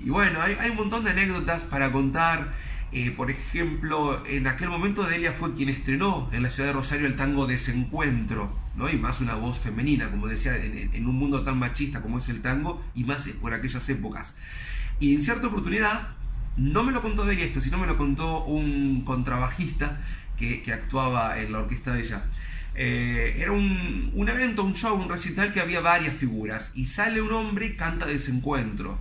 Y 0.05 0.11
bueno, 0.11 0.41
hay, 0.43 0.71
un 0.71 0.77
montón 0.77 1.05
de 1.05 1.11
anécdotas 1.11 1.63
para 1.63 1.93
contar. 1.93 2.55
Eh, 2.91 3.11
por 3.13 3.31
ejemplo, 3.31 4.23
en 4.27 4.47
aquel 4.47 4.69
momento 4.69 5.05
Delia 5.05 5.33
fue 5.33 5.55
quien 5.55 5.69
estrenó 5.69 6.29
en 6.33 6.43
la 6.43 6.51
ciudad 6.51 6.71
de 6.71 6.73
Rosario 6.75 7.07
el 7.07 7.17
tango 7.17 7.47
Desencuentro, 7.47 8.55
¿no? 8.77 8.91
y 8.91 8.97
más 8.97 9.21
una 9.21 9.35
voz 9.37 9.59
femenina, 9.59 10.11
como 10.11 10.27
decía, 10.27 10.57
en, 10.57 11.07
un 11.07 11.15
mundo 11.15 11.43
tan 11.43 11.59
machista 11.59 12.03
como 12.03 12.19
es 12.19 12.29
el 12.29 12.43
tango, 12.43 12.85
y 12.95 13.05
más 13.05 13.29
por 13.41 13.55
aquellas 13.55 13.89
épocas. 13.89 14.37
Y 15.01 15.15
en 15.15 15.23
cierta 15.23 15.47
oportunidad, 15.47 16.09
no 16.57 16.83
me 16.83 16.93
lo 16.93 17.01
contó 17.01 17.25
Delia 17.25 17.47
esto, 17.47 17.61
sino 17.61 17.79
me 17.79 17.87
lo 17.87 17.97
contó 17.97 18.45
un 18.45 19.05
contrabajista 19.05 20.01
que, 20.37 20.63
actuaba 20.73 21.39
en 21.41 21.53
la 21.53 21.61
orquesta 21.61 21.95
de 21.95 22.01
ella. 22.01 22.25
Eh, 22.75 23.37
era 23.39 23.53
un, 23.53 24.11
un 24.15 24.29
evento, 24.29 24.65
un 24.65 24.75
show, 24.75 25.01
un 25.01 25.09
recital 25.09 25.53
que 25.53 25.61
había 25.61 25.81
varias 25.81 26.15
figuras, 26.15 26.73
y 26.75 26.87
sale 26.87 27.23
un 27.23 27.33
hombre 27.33 27.67
y 27.67 27.77
canta 27.77 28.05
Desencuentro 28.05 28.99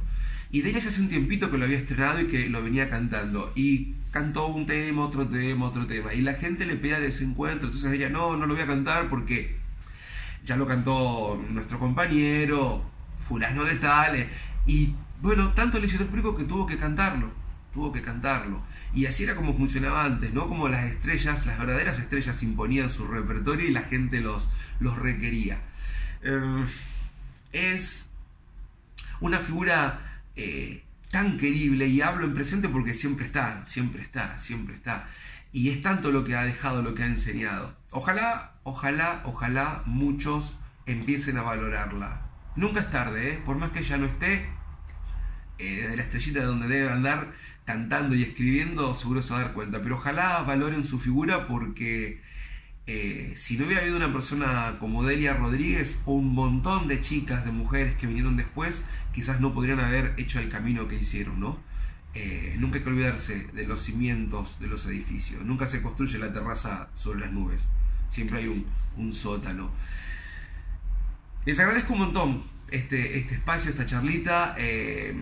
y 0.51 0.61
Delia 0.61 0.81
ya 0.81 0.89
hace 0.89 1.01
un 1.01 1.07
tiempito 1.07 1.49
que 1.49 1.57
lo 1.57 1.63
había 1.65 1.77
estrenado 1.77 2.19
y 2.19 2.27
que 2.27 2.49
lo 2.49 2.61
venía 2.61 2.89
cantando. 2.89 3.53
Y 3.55 3.93
cantó 4.11 4.47
un 4.47 4.65
tema, 4.65 5.03
otro 5.03 5.25
tema, 5.27 5.65
otro 5.65 5.87
tema. 5.87 6.13
Y 6.13 6.21
la 6.21 6.33
gente 6.33 6.65
le 6.65 6.75
pedía 6.75 6.99
desencuentro. 6.99 7.67
Entonces 7.67 7.91
ella, 7.93 8.09
no, 8.09 8.35
no 8.35 8.45
lo 8.45 8.53
voy 8.53 8.63
a 8.63 8.67
cantar 8.67 9.07
porque 9.07 9.55
ya 10.43 10.57
lo 10.57 10.67
cantó 10.67 11.41
nuestro 11.49 11.79
compañero, 11.79 12.83
fulano 13.19 13.63
de 13.63 13.75
tal. 13.75 14.17
Eh". 14.17 14.29
Y 14.67 14.93
bueno, 15.21 15.53
tanto 15.53 15.79
le 15.79 15.87
hizo 15.87 16.03
el 16.03 16.09
público 16.09 16.35
que 16.35 16.43
tuvo 16.43 16.65
que 16.65 16.77
cantarlo. 16.77 17.31
Tuvo 17.73 17.93
que 17.93 18.01
cantarlo. 18.01 18.61
Y 18.93 19.05
así 19.05 19.23
era 19.23 19.35
como 19.35 19.53
funcionaba 19.53 20.03
antes, 20.03 20.33
¿no? 20.33 20.49
Como 20.49 20.67
las 20.67 20.83
estrellas, 20.83 21.45
las 21.45 21.57
verdaderas 21.57 21.97
estrellas 21.97 22.43
imponían 22.43 22.89
su 22.89 23.07
repertorio 23.07 23.69
y 23.69 23.71
la 23.71 23.83
gente 23.83 24.19
los, 24.19 24.49
los 24.81 24.99
requería. 24.99 25.61
Eh, 26.23 26.65
es 27.53 28.09
una 29.21 29.39
figura 29.39 30.10
eh, 30.35 30.83
tan 31.11 31.37
querible, 31.37 31.87
y 31.87 32.01
hablo 32.01 32.25
en 32.25 32.33
presente 32.33 32.69
porque 32.69 32.95
siempre 32.95 33.25
está, 33.25 33.65
siempre 33.65 34.01
está, 34.01 34.39
siempre 34.39 34.75
está. 34.75 35.07
Y 35.51 35.69
es 35.69 35.81
tanto 35.81 36.11
lo 36.11 36.23
que 36.23 36.35
ha 36.35 36.43
dejado, 36.43 36.81
lo 36.81 36.95
que 36.95 37.03
ha 37.03 37.07
enseñado. 37.07 37.75
Ojalá, 37.91 38.53
ojalá, 38.63 39.21
ojalá 39.25 39.83
muchos 39.85 40.55
empiecen 40.85 41.37
a 41.37 41.41
valorarla. 41.41 42.21
Nunca 42.55 42.79
es 42.79 42.91
tarde, 42.91 43.33
¿eh? 43.33 43.41
por 43.45 43.57
más 43.57 43.71
que 43.71 43.79
ella 43.79 43.97
no 43.97 44.05
esté, 44.05 44.45
eh, 45.57 45.81
desde 45.81 45.97
la 45.97 46.03
estrellita 46.03 46.39
de 46.39 46.45
donde 46.45 46.67
debe 46.67 46.89
andar 46.89 47.33
cantando 47.65 48.15
y 48.15 48.23
escribiendo, 48.23 48.93
seguro 48.95 49.21
se 49.21 49.33
va 49.33 49.39
a 49.39 49.43
dar 49.43 49.53
cuenta. 49.53 49.81
Pero 49.81 49.95
ojalá 49.95 50.41
valoren 50.43 50.83
su 50.83 50.99
figura 50.99 51.47
porque 51.47 52.21
eh, 52.87 53.33
si 53.35 53.57
no 53.57 53.65
hubiera 53.65 53.81
habido 53.81 53.97
una 53.97 54.11
persona 54.11 54.77
como 54.79 55.03
Delia 55.03 55.33
Rodríguez 55.33 55.99
o 56.05 56.13
un 56.13 56.33
montón 56.33 56.87
de 56.87 56.99
chicas, 56.99 57.45
de 57.45 57.51
mujeres 57.51 57.95
que 57.95 58.07
vinieron 58.07 58.37
después, 58.37 58.83
quizás 59.13 59.39
no 59.39 59.53
podrían 59.53 59.79
haber 59.79 60.13
hecho 60.17 60.39
el 60.39 60.49
camino 60.49 60.87
que 60.87 60.95
hicieron, 60.95 61.39
¿no? 61.39 61.59
Eh, 62.13 62.55
nunca 62.59 62.77
hay 62.77 62.83
que 62.83 62.89
olvidarse 62.89 63.47
de 63.53 63.65
los 63.65 63.81
cimientos 63.81 64.59
de 64.59 64.67
los 64.67 64.85
edificios. 64.87 65.43
Nunca 65.45 65.67
se 65.67 65.81
construye 65.81 66.17
la 66.17 66.33
terraza 66.33 66.89
sobre 66.95 67.21
las 67.21 67.31
nubes. 67.31 67.69
Siempre 68.09 68.39
hay 68.39 68.65
un, 68.97 69.13
sótano. 69.13 69.71
Les 71.45 71.59
agradezco 71.59 71.93
un 71.93 71.99
montón 71.99 72.43
este, 72.69 73.17
este 73.17 73.35
espacio, 73.35 73.71
esta 73.71 73.85
charlita. 73.85 74.55
Eh, 74.57 75.15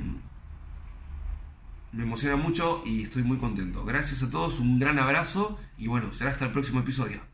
me 1.91 2.03
emociona 2.03 2.35
mucho 2.35 2.83
y 2.85 3.03
estoy 3.03 3.23
muy 3.23 3.37
contento. 3.37 3.85
Gracias 3.85 4.23
a 4.23 4.29
todos, 4.29 4.59
un 4.59 4.79
gran 4.79 4.97
abrazo 4.99 5.59
y 5.77 5.87
bueno, 5.87 6.13
será 6.13 6.31
hasta 6.31 6.45
el 6.45 6.51
próximo 6.51 6.79
episodio. 6.79 7.28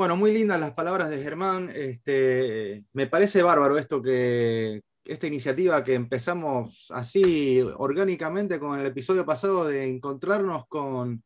Bueno, 0.00 0.16
muy 0.16 0.32
lindas 0.32 0.58
las 0.58 0.72
palabras 0.72 1.10
de 1.10 1.22
Germán. 1.22 1.70
Este, 1.74 2.86
me 2.94 3.06
parece 3.06 3.42
bárbaro 3.42 3.76
esto 3.76 4.00
que, 4.00 4.80
esta 5.04 5.26
iniciativa 5.26 5.84
que 5.84 5.92
empezamos 5.92 6.86
así 6.88 7.60
orgánicamente 7.76 8.58
con 8.58 8.80
el 8.80 8.86
episodio 8.86 9.26
pasado 9.26 9.66
de 9.66 9.86
encontrarnos 9.86 10.66
con 10.68 11.22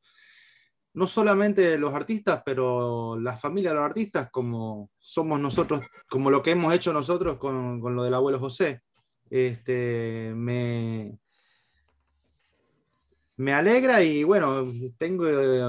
no 0.93 1.07
solamente 1.07 1.79
los 1.79 1.95
artistas, 1.95 2.43
pero 2.45 3.17
la 3.17 3.37
familia 3.37 3.71
de 3.71 3.77
los 3.77 3.85
artistas, 3.85 4.29
como 4.33 4.91
somos 4.99 5.39
nosotros, 5.39 5.83
como 6.11 6.29
lo 6.29 6.43
que 6.43 6.51
hemos 6.51 6.75
hecho 6.75 6.93
nosotros 6.93 7.39
con, 7.39 7.81
con 7.81 7.95
lo 7.95 8.03
del 8.03 8.15
abuelo 8.15 8.41
José. 8.41 8.81
Este, 9.31 10.33
me, 10.35 11.17
me 13.37 13.53
alegra 13.53 14.03
y 14.03 14.25
bueno, 14.25 14.66
tengo 14.99 15.27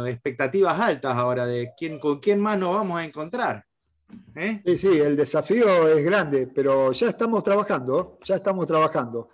expectativas 0.07 0.79
altas 0.79 1.15
ahora 1.15 1.45
de 1.45 1.71
quién, 1.77 1.99
con 1.99 2.19
quién 2.19 2.39
más 2.39 2.59
nos 2.59 2.75
vamos 2.75 2.99
a 2.99 3.05
encontrar. 3.05 3.65
¿eh? 4.35 4.61
Sí, 4.65 4.77
sí, 4.77 4.99
el 4.99 5.15
desafío 5.15 5.87
es 5.87 6.03
grande, 6.03 6.47
pero 6.53 6.91
ya 6.91 7.09
estamos 7.09 7.43
trabajando, 7.43 8.19
ya 8.23 8.35
estamos 8.35 8.67
trabajando. 8.67 9.29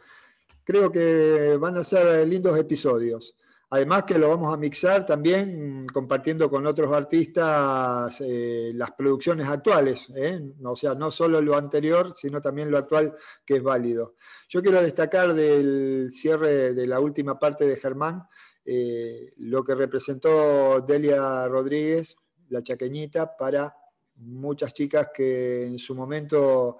Creo 0.63 0.91
que 0.91 1.58
van 1.60 1.78
a 1.78 1.84
ser 1.84 2.28
lindos 2.28 2.58
episodios. 2.58 3.36
Además 3.74 4.04
que 4.04 4.20
lo 4.20 4.28
vamos 4.28 4.54
a 4.54 4.58
mixar 4.58 5.06
también 5.06 5.88
compartiendo 5.88 6.50
con 6.50 6.68
otros 6.68 6.92
artistas 6.92 8.20
eh, 8.20 8.74
las 8.76 8.92
producciones 8.92 9.48
actuales, 9.48 10.12
¿eh? 10.14 10.42
o 10.62 10.76
sea, 10.76 10.94
no 10.94 11.10
solo 11.10 11.42
lo 11.42 11.56
anterior, 11.56 12.12
sino 12.14 12.42
también 12.42 12.70
lo 12.70 12.78
actual 12.78 13.16
que 13.46 13.56
es 13.56 13.64
válido. 13.64 14.16
Yo 14.50 14.62
quiero 14.62 14.82
destacar 14.82 15.34
del 15.34 16.10
cierre 16.12 16.74
de 16.74 16.86
la 16.86 17.00
última 17.00 17.40
parte 17.40 17.66
de 17.66 17.78
Germán, 17.78 18.28
eh, 18.66 19.32
lo 19.38 19.64
que 19.64 19.74
representó 19.74 20.82
Delia 20.82 21.48
Rodríguez, 21.48 22.18
la 22.50 22.62
chaqueñita, 22.62 23.38
para 23.38 23.74
muchas 24.18 24.74
chicas 24.74 25.12
que 25.14 25.66
en 25.66 25.80
su 25.80 25.96
momento 25.96 26.80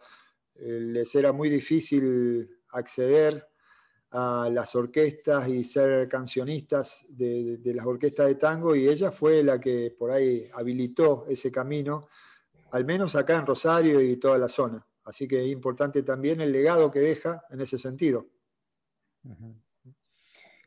les 0.56 1.16
era 1.16 1.32
muy 1.32 1.50
difícil 1.50 2.50
acceder 2.74 3.51
a 4.12 4.50
las 4.52 4.76
orquestas 4.76 5.48
y 5.48 5.64
ser 5.64 6.08
cancionistas 6.10 7.06
de, 7.10 7.60
las 7.74 7.86
orquestas 7.86 8.28
de 8.28 8.36
tango 8.36 8.76
y 8.76 8.88
ella 8.88 9.12
fue 9.12 9.42
la 9.42 9.60
que 9.60 9.96
por 9.98 10.12
ahí 10.12 10.50
habilitó 10.54 11.26
ese 11.28 11.52
camino, 11.52 12.10
al 12.72 12.84
menos 12.84 13.16
acá 13.16 13.38
en 13.38 13.46
Rosario 13.46 14.02
y 14.02 14.18
toda 14.18 14.38
la 14.38 14.50
zona. 14.50 14.86
Así 15.06 15.28
que 15.28 15.42
es 15.42 15.48
importante 15.48 16.04
también 16.04 16.42
el 16.42 16.52
legado 16.52 16.92
que 16.92 17.00
deja 17.00 17.44
en 17.50 17.62
ese 17.62 17.78
sentido. 17.78 18.28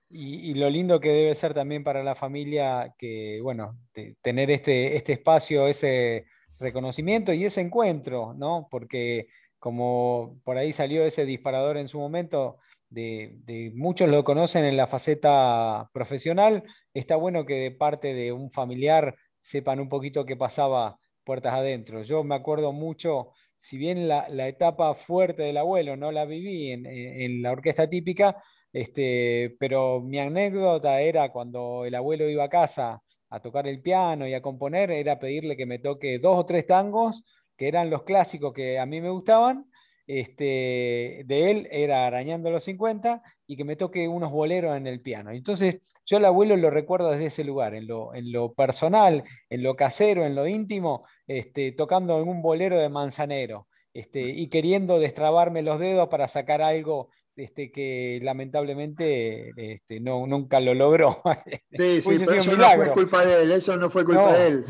y, 0.08 0.54
lo 0.54 0.70
lindo 0.70 0.98
que 0.98 1.10
debe 1.10 1.34
ser 1.34 1.52
también 1.54 1.84
para 1.84 2.02
la 2.02 2.14
familia 2.14 2.94
que, 2.96 3.40
bueno, 3.42 3.78
tener 4.22 4.50
este, 4.50 4.96
este 4.96 5.12
espacio, 5.12 5.68
ese 5.68 6.26
reconocimiento 6.58 7.32
y 7.32 7.44
ese 7.44 7.60
encuentro, 7.60 8.32
¿no? 8.34 8.68
Porque 8.70 9.28
como 9.58 10.40
por 10.44 10.56
ahí 10.56 10.72
salió 10.72 11.04
ese 11.04 11.24
disparador 11.24 11.76
en 11.76 11.88
su 11.88 11.98
momento, 11.98 12.58
de, 12.90 13.72
muchos 13.74 14.08
lo 14.08 14.24
conocen 14.24 14.64
en 14.64 14.76
la 14.76 14.86
faceta 14.86 15.90
profesional, 15.92 16.64
está 16.92 17.16
bueno 17.16 17.44
que 17.44 17.54
de 17.54 17.70
parte 17.70 18.14
de 18.14 18.32
un 18.32 18.50
familiar 18.50 19.16
sepan 19.40 19.80
un 19.80 19.88
poquito 19.88 20.24
qué 20.24 20.36
pasaba 20.36 20.98
puertas 21.24 21.54
adentro. 21.54 22.02
Yo 22.02 22.22
me 22.24 22.34
acuerdo 22.34 22.72
mucho, 22.72 23.32
si 23.56 23.78
bien 23.78 24.08
la, 24.08 24.26
etapa 24.48 24.94
fuerte 24.94 25.42
del 25.42 25.56
abuelo 25.56 25.96
no 25.96 26.12
la 26.12 26.24
viví 26.24 26.70
en, 26.70 27.42
la 27.42 27.52
orquesta 27.52 27.88
típica, 27.88 28.42
este, 28.72 29.56
pero 29.58 30.00
mi 30.00 30.18
anécdota 30.18 31.00
era 31.00 31.30
cuando 31.30 31.84
el 31.84 31.94
abuelo 31.94 32.28
iba 32.28 32.44
a 32.44 32.48
casa 32.48 33.02
a 33.30 33.40
tocar 33.40 33.66
el 33.66 33.80
piano 33.82 34.28
y 34.28 34.34
a 34.34 34.42
componer, 34.42 34.90
era 34.90 35.18
pedirle 35.18 35.56
que 35.56 35.66
me 35.66 35.78
toque 35.80 36.18
dos 36.18 36.38
o 36.38 36.46
tres 36.46 36.66
tangos, 36.66 37.24
que 37.56 37.68
eran 37.68 37.90
los 37.90 38.02
clásicos 38.04 38.52
que 38.52 38.78
a 38.78 38.86
mí 38.86 39.00
me 39.00 39.10
gustaban, 39.10 39.66
este, 40.06 41.22
de 41.26 41.50
él 41.50 41.68
era 41.70 42.06
Arañando 42.06 42.50
los 42.50 42.64
50 42.64 43.22
y 43.46 43.56
que 43.56 43.64
me 43.64 43.76
toque 43.76 44.08
unos 44.08 44.30
boleros 44.30 44.76
en 44.76 44.86
el 44.86 45.00
piano. 45.00 45.30
Entonces, 45.30 45.80
yo 46.06 46.18
el 46.18 46.24
abuelo 46.24 46.56
lo 46.56 46.70
recuerdo 46.70 47.10
desde 47.10 47.26
ese 47.26 47.44
lugar, 47.44 47.74
en 47.74 47.86
lo, 47.86 48.14
en 48.14 48.32
lo 48.32 48.52
personal, 48.54 49.24
en 49.48 49.62
lo 49.62 49.76
casero, 49.76 50.24
en 50.24 50.34
lo 50.34 50.46
íntimo, 50.46 51.04
este, 51.26 51.72
tocando 51.72 52.16
algún 52.16 52.42
bolero 52.42 52.78
de 52.78 52.88
manzanero 52.88 53.68
este, 53.94 54.20
y 54.22 54.48
queriendo 54.48 54.98
destrabarme 54.98 55.62
los 55.62 55.78
dedos 55.78 56.08
para 56.08 56.28
sacar 56.28 56.60
algo 56.60 57.10
este, 57.36 57.72
que 57.72 58.20
lamentablemente 58.22 59.50
este, 59.56 60.00
no, 60.00 60.26
nunca 60.26 60.60
lo 60.60 60.74
logró. 60.74 61.22
Sí, 61.72 62.00
sí, 62.02 62.18
pero 62.24 62.34
eso 62.38 62.56
no 62.56 62.70
fue 62.76 62.92
culpa 62.92 63.24
de 63.24 63.42
él, 63.42 63.52
eso 63.52 63.76
no 63.76 63.90
fue 63.90 64.04
culpa 64.04 64.36
de 64.36 64.46
él. 64.46 64.64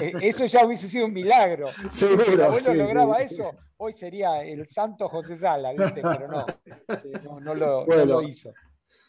Eh, 0.00 0.12
eso 0.20 0.44
ya 0.44 0.66
hubiese 0.66 0.88
sido 0.88 1.06
un 1.06 1.12
milagro. 1.14 1.68
si 1.90 2.04
el 2.04 2.42
abuelo 2.42 2.74
lograba 2.74 3.22
eso, 3.22 3.52
hoy 3.78 3.94
sería 3.94 4.42
el 4.42 4.66
santo 4.66 5.08
José 5.08 5.36
Sala, 5.36 5.72
¿viste? 5.72 6.02
pero 6.02 6.28
no, 6.28 6.46
este, 6.86 7.10
no, 7.40 7.54
lo, 7.54 8.22
hizo. 8.22 8.52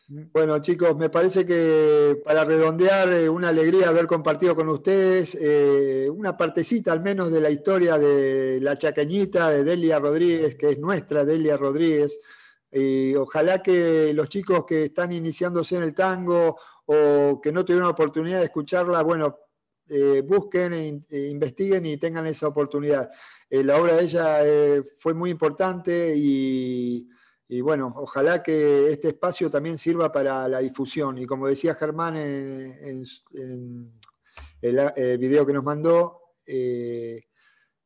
Mm. 0.08 0.24
Bueno, 0.32 0.60
chicos, 0.60 0.96
me 0.96 1.10
parece 1.10 1.46
que 1.46 2.22
para 2.24 2.46
redondear, 2.46 3.12
eh, 3.12 3.28
una 3.28 3.50
alegría 3.50 3.90
haber 3.90 4.08
compartido 4.08 4.56
con 4.56 4.70
ustedes 4.70 5.38
eh, 5.42 6.10
una 6.10 6.38
partecita 6.38 6.94
al 6.94 7.02
menos 7.02 7.30
de 7.30 7.42
la 7.42 7.50
historia 7.50 7.98
de 7.98 8.60
la 8.62 8.78
chacañita 8.78 9.50
de 9.50 9.66
Delia 9.66 10.00
Rodríguez, 10.00 10.56
que 10.56 10.70
es 10.70 10.80
nuestra 10.80 11.26
Delia 11.26 11.58
Rodríguez. 11.58 12.22
Y 12.74 13.16
ojalá 13.16 13.62
que 13.62 14.14
los 14.14 14.30
chicos 14.30 14.66
que 14.66 14.86
están 14.86 15.12
iniciándose 15.12 15.76
en 15.76 15.84
el 15.84 15.94
tango 15.94 16.58
o 16.86 17.40
que 17.42 17.52
no 17.52 17.64
tuvieron 17.64 17.90
oportunidad 17.90 18.40
de 18.40 18.46
escucharla, 18.46 19.04
bueno, 19.04 19.38
eh, 19.90 20.22
busquen 20.26 20.74
e, 20.74 21.04
e, 21.12 21.30
investiguen 21.30 21.86
y 21.86 21.98
tengan 21.98 22.26
esa 22.26 22.48
oportunidad. 22.48 23.12
Eh, 23.50 23.64
la 23.64 23.80
obra 23.80 23.96
de 23.96 24.04
ella 24.04 24.38
eh, 24.46 24.82
fue 24.98 25.14
muy 25.14 25.30
importante 25.30 26.14
y, 26.16 27.08
bueno, 27.62 27.94
ojalá 27.98 28.42
que 28.42 28.90
este 28.90 29.10
espacio 29.10 29.48
también 29.52 29.78
sirva 29.78 30.12
para 30.12 30.48
la 30.48 30.60
difusión. 30.60 31.20
Y 31.20 31.28
como 31.28 31.48
decía 31.48 31.76
Germán 31.76 32.18
en, 32.18 33.04
el, 34.62 35.18
video 35.20 35.46
que 35.46 35.54
nos 35.54 35.64
mandó, 35.64 36.22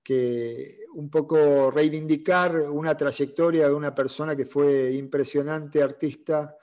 que 0.08 0.86
un 0.94 1.10
poco 1.10 1.70
reivindicar 1.70 2.56
una 2.62 2.96
trayectoria 2.96 3.68
de 3.68 3.74
una 3.74 3.94
persona 3.94 4.38
que 4.38 4.46
fue 4.46 4.94
impresionante 4.94 5.84
artista 5.84 6.56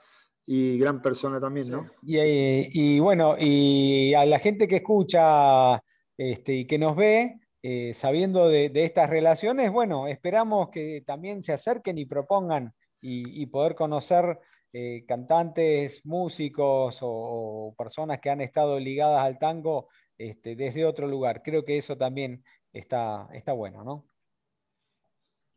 y 0.47 0.79
gran 0.79 0.99
persona 0.99 1.39
también, 1.39 1.69
¿no? 1.69 1.85
Y, 2.01 2.99
bueno, 2.99 3.35
y 3.39 4.15
a 4.15 4.25
la 4.25 4.39
gente 4.39 4.67
que 4.67 4.77
escucha 4.77 5.79
este, 6.17 6.55
y 6.55 6.65
que 6.65 6.79
nos 6.79 6.95
ve, 6.95 7.35
eh, 7.61 7.93
sabiendo 7.93 8.49
de, 8.49 8.71
estas 8.73 9.11
relaciones, 9.11 9.71
bueno, 9.71 10.07
esperamos 10.07 10.69
que 10.71 11.03
también 11.05 11.43
se 11.43 11.53
acerquen 11.53 11.99
y 11.99 12.07
propongan 12.07 12.73
y, 12.99 13.45
poder 13.45 13.75
conocer 13.75 14.39
eh, 14.73 15.05
cantantes, 15.07 16.03
músicos 16.03 16.97
o, 17.01 17.75
personas 17.77 18.19
que 18.19 18.31
han 18.31 18.41
estado 18.41 18.79
ligadas 18.79 19.23
al 19.23 19.37
tango 19.37 19.87
este, 20.17 20.55
desde 20.55 20.83
otro 20.83 21.07
lugar. 21.07 21.43
Creo 21.43 21.63
que 21.63 21.77
eso 21.77 21.95
también 21.95 22.43
está, 22.75 23.27
está 23.31 23.53
bueno, 23.53 23.83
¿no? 23.83 24.07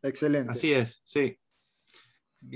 Excelente. 0.01 0.51
Así 0.51 0.73
es, 0.73 1.01
sí. 1.03 1.37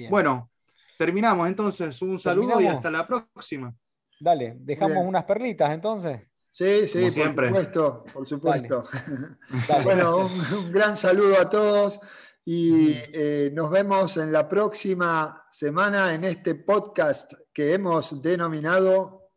Bueno, 0.09 0.51
terminamos 0.97 1.47
entonces. 1.47 2.01
Un 2.01 2.19
saludo 2.19 2.59
y 2.61 2.67
hasta 2.67 2.89
la 2.89 3.05
próxima. 3.05 3.75
Dale, 4.19 4.55
dejamos 4.59 5.05
unas 5.05 5.25
perlitas 5.25 5.71
entonces. 5.71 6.21
Sí, 6.49 6.87
sí, 6.87 7.01
por 7.01 7.11
siempre. 7.11 7.47
supuesto, 7.47 8.03
por 8.13 8.27
supuesto. 8.27 8.83
bueno, 9.83 10.27
un, 10.27 10.71
gran 10.71 10.95
saludo 10.95 11.41
a 11.41 11.49
todos 11.49 11.99
y 12.45 12.91
eh, 12.93 13.49
nos 13.53 13.71
vemos 13.71 14.17
en 14.17 14.31
la 14.31 14.47
próxima 14.47 15.45
semana 15.49 16.13
en 16.13 16.23
este 16.25 16.55
podcast 16.55 17.33
que 17.51 17.73
hemos 17.73 18.21
denominado 18.21 19.31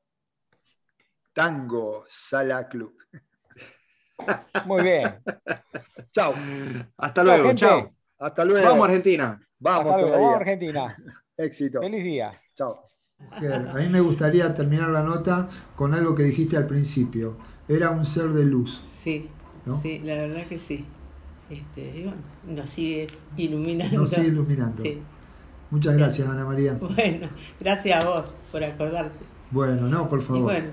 Tango 1.32 2.04
Sala 2.08 2.68
Club. 2.68 2.96
Muy 4.66 4.82
bien. 4.82 5.14
Chao. 6.12 6.34
Hasta 6.96 7.24
luego. 7.24 7.52
Chao. 7.54 7.92
Hasta 8.18 8.44
luego. 8.44 8.68
Vamos 8.68 8.88
Argentina. 8.88 9.40
Vamos, 9.58 9.94
Vamos 9.94 10.34
Argentina. 10.34 10.96
Éxito. 11.36 11.80
Feliz 11.80 12.04
día. 12.04 12.32
Chao. 12.54 12.82
A 13.18 13.74
mí 13.74 13.88
me 13.88 14.00
gustaría 14.00 14.52
terminar 14.54 14.90
la 14.90 15.02
nota 15.02 15.48
con 15.74 15.94
algo 15.94 16.14
que 16.14 16.24
dijiste 16.24 16.56
al 16.56 16.66
principio. 16.66 17.36
Era 17.68 17.90
un 17.90 18.06
ser 18.06 18.28
de 18.28 18.44
luz. 18.44 18.78
Sí, 18.78 19.28
sí, 19.82 20.00
la 20.04 20.14
verdad 20.14 20.46
que 20.46 20.58
sí. 20.58 20.84
Este, 21.48 22.12
nos 22.44 22.68
sigue 22.68 23.08
iluminando. 23.36 23.98
Nos 23.98 24.10
sigue 24.10 24.28
iluminando. 24.28 24.82
Muchas 25.70 25.96
gracias, 25.96 26.28
Ana 26.28 26.44
María. 26.44 26.74
Bueno, 26.74 27.28
gracias 27.58 28.04
a 28.04 28.08
vos 28.08 28.36
por 28.52 28.62
acordarte. 28.62 29.24
Bueno, 29.50 29.88
no, 29.88 30.08
por 30.08 30.22
favor. 30.22 30.42
bueno, 30.42 30.68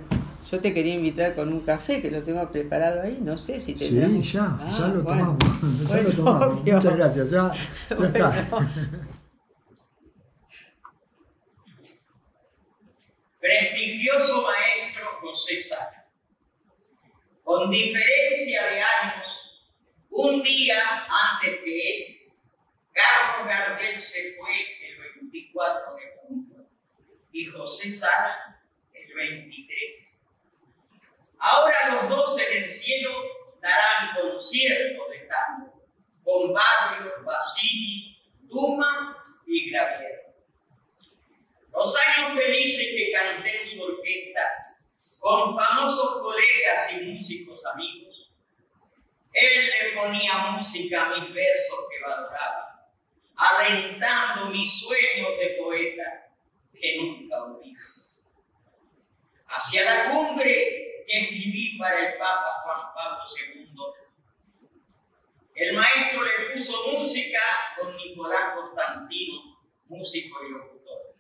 yo 0.52 0.60
te 0.60 0.74
quería 0.74 0.94
invitar 0.96 1.36
con 1.36 1.52
un 1.52 1.62
café 1.62 2.02
que 2.02 2.12
lo 2.12 2.24
tengo 2.24 2.52
preparado 2.52 3.02
ahí, 3.02 3.18
no 3.22 3.38
sé 3.38 3.60
si 3.60 3.74
te 3.74 3.88
Sí, 3.88 3.96
ya, 3.96 4.08
ya 4.32 4.58
ah, 4.60 4.92
lo 4.94 5.04
tomamos. 5.04 5.38
ya 5.90 6.02
lo 6.02 6.12
tomamos. 6.12 6.64
Muchas 6.64 6.98
gracias, 6.98 7.30
ya, 7.30 7.52
ya 7.90 8.06
está. 8.06 8.48
prestigioso 13.44 14.42
maestro 14.42 15.20
José 15.20 15.62
Sala. 15.62 16.08
Con 17.44 17.70
diferencia 17.70 18.66
de 18.68 18.82
años, 18.82 19.68
un 20.10 20.42
día 20.42 21.06
antes 21.10 21.60
que 21.62 21.78
él, 21.78 22.32
Carlos 22.94 23.48
Gardel 23.48 24.02
se 24.02 24.36
fue 24.36 24.52
el 24.88 24.98
24 25.16 25.96
de 25.96 26.02
junio 26.22 26.70
y 27.34 27.46
José 27.48 27.92
Sala 27.92 28.62
el 28.94 29.14
23. 29.14 30.22
Ahora 31.40 31.96
los 31.96 32.10
dos 32.10 32.40
en 32.40 32.64
el 32.64 32.70
cielo 32.70 33.12
de 34.62 35.28
tango 35.28 35.84
con 36.24 36.54
Barrio, 36.54 37.12
Basini, 37.26 38.18
Dumas 38.44 39.18
y 39.48 39.72
Gravier. 39.72 40.36
Los 41.72 41.96
años 41.98 42.38
felices 42.38 42.86
que 42.96 43.12
canté 43.12 43.63
en 43.63 43.70
su 43.72 43.82
orquesta 43.82 44.42
con 45.20 45.56
famosos 45.56 46.22
colegas 46.22 46.94
y 46.94 47.06
músicos 47.06 47.66
amigos, 47.66 48.32
él 49.34 49.66
le 49.66 50.00
ponía 50.00 50.38
música 50.52 51.04
a 51.04 51.10
mis 51.10 51.34
versos 51.34 51.80
que 51.89 52.00
valoraba, 52.08 52.89
alentando 53.36 54.52
mis 54.52 54.82
sueños 54.82 55.30
de 55.39 55.58
poeta 55.62 56.28
que 56.80 56.98
nunca 56.98 57.44
olvidé. 57.44 57.74
Hacia 59.48 59.84
la 59.84 60.12
cumbre 60.12 61.06
escribí 61.08 61.78
para 61.78 62.08
el 62.08 62.18
Papa 62.18 62.62
Juan 62.63 62.94
Pablo 62.94 63.24
II, 63.56 63.62
el 65.56 65.76
maestro 65.76 66.24
le 66.24 66.54
puso 66.54 66.88
música 66.88 67.39
con 67.78 67.96
Nicolás 67.96 68.56
Constantino, 68.56 69.60
músico 69.88 70.44
y 70.44 70.52
locutor. 70.52 71.16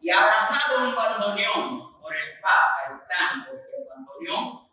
Y 0.00 0.10
abrazado 0.10 0.88
un 0.88 0.94
bandoneón 0.94 2.00
por 2.00 2.14
el 2.14 2.40
Papa, 2.40 2.76
el 2.90 2.98
tango 3.08 3.56
y 3.56 3.80
el 3.80 3.88
bandoneón, 3.88 4.68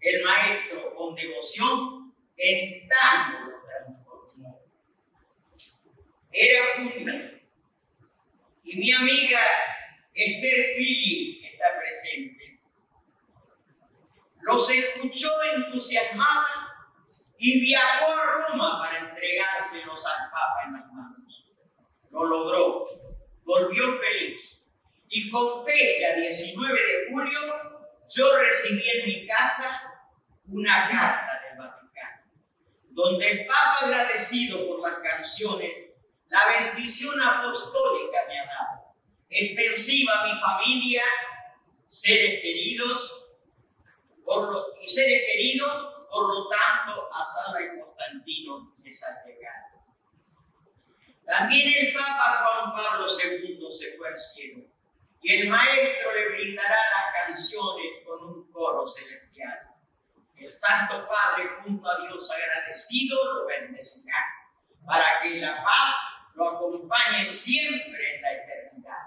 el 0.00 0.24
maestro 0.24 0.94
con 0.94 1.14
devoción 1.14 2.14
en 2.36 2.88
tango 2.88 3.50
lo 3.50 3.62
transformó. 3.62 4.60
Era 6.32 6.64
junio 6.76 7.12
y 8.64 8.76
mi 8.76 8.92
amiga 8.92 9.40
Esther 10.14 10.76
Pili 10.76 11.46
está 11.46 11.78
presente. 11.78 12.60
Los 14.40 14.68
escuchó 14.70 15.30
entusiasmada 15.56 16.73
y 17.46 17.60
viajó 17.60 18.06
a 18.10 18.24
Roma 18.24 18.78
para 18.78 19.00
entregárselos 19.00 20.02
al 20.02 20.30
Papa 20.30 20.62
en 20.66 20.72
las 20.72 20.90
manos. 20.90 21.44
Lo 22.10 22.24
logró, 22.24 22.82
volvió 23.44 24.00
feliz. 24.00 24.62
Y 25.10 25.30
con 25.30 25.62
fecha 25.62 26.14
19 26.16 26.72
de 26.72 27.12
julio, 27.12 27.40
yo 28.08 28.38
recibí 28.38 28.82
en 28.88 29.06
mi 29.06 29.26
casa 29.26 29.78
una 30.48 30.84
carta 30.84 31.42
del 31.46 31.58
Vaticano, 31.58 32.22
donde 32.92 33.30
el 33.30 33.46
Papa, 33.46 33.80
agradecido 33.82 34.66
por 34.66 34.80
las 34.80 35.00
canciones, 35.00 35.70
la 36.28 36.48
bendición 36.48 37.20
apostólica 37.20 38.20
me 38.26 38.40
ha 38.40 38.46
dado, 38.46 38.94
extensiva 39.28 40.14
a 40.18 40.32
mi 40.32 40.40
familia, 40.40 41.02
seres 41.90 42.40
queridos, 42.40 43.36
por 44.24 44.50
lo, 44.50 44.82
y 44.82 44.88
seres 44.88 45.24
queridos 45.26 45.93
por 46.14 46.32
lo 46.32 46.48
tanto, 46.48 47.12
a 47.12 47.24
Sara 47.24 47.60
y 47.60 47.80
Constantino 47.80 48.72
les 48.84 49.02
ha 49.02 49.24
llegado. 49.24 49.82
También 51.26 51.86
el 51.88 51.92
Papa 51.92 52.44
Juan 52.44 52.72
Pablo 52.72 53.06
II 53.08 53.66
se 53.72 53.96
fue 53.96 54.08
al 54.10 54.16
cielo 54.16 54.62
y 55.20 55.40
el 55.40 55.48
Maestro 55.48 56.12
le 56.14 56.28
brindará 56.28 56.76
las 56.76 57.26
canciones 57.26 58.04
con 58.06 58.28
un 58.28 58.52
coro 58.52 58.86
celestial. 58.86 59.58
El 60.36 60.52
Santo 60.52 61.08
Padre, 61.08 61.48
junto 61.64 61.88
a 61.88 62.02
Dios 62.02 62.30
agradecido, 62.30 63.34
lo 63.34 63.46
bendecirá 63.46 64.14
para 64.86 65.20
que 65.20 65.40
la 65.40 65.64
paz 65.64 65.96
lo 66.36 66.48
acompañe 66.50 67.26
siempre 67.26 68.16
en 68.16 68.22
la 68.22 68.32
eternidad. 68.34 69.06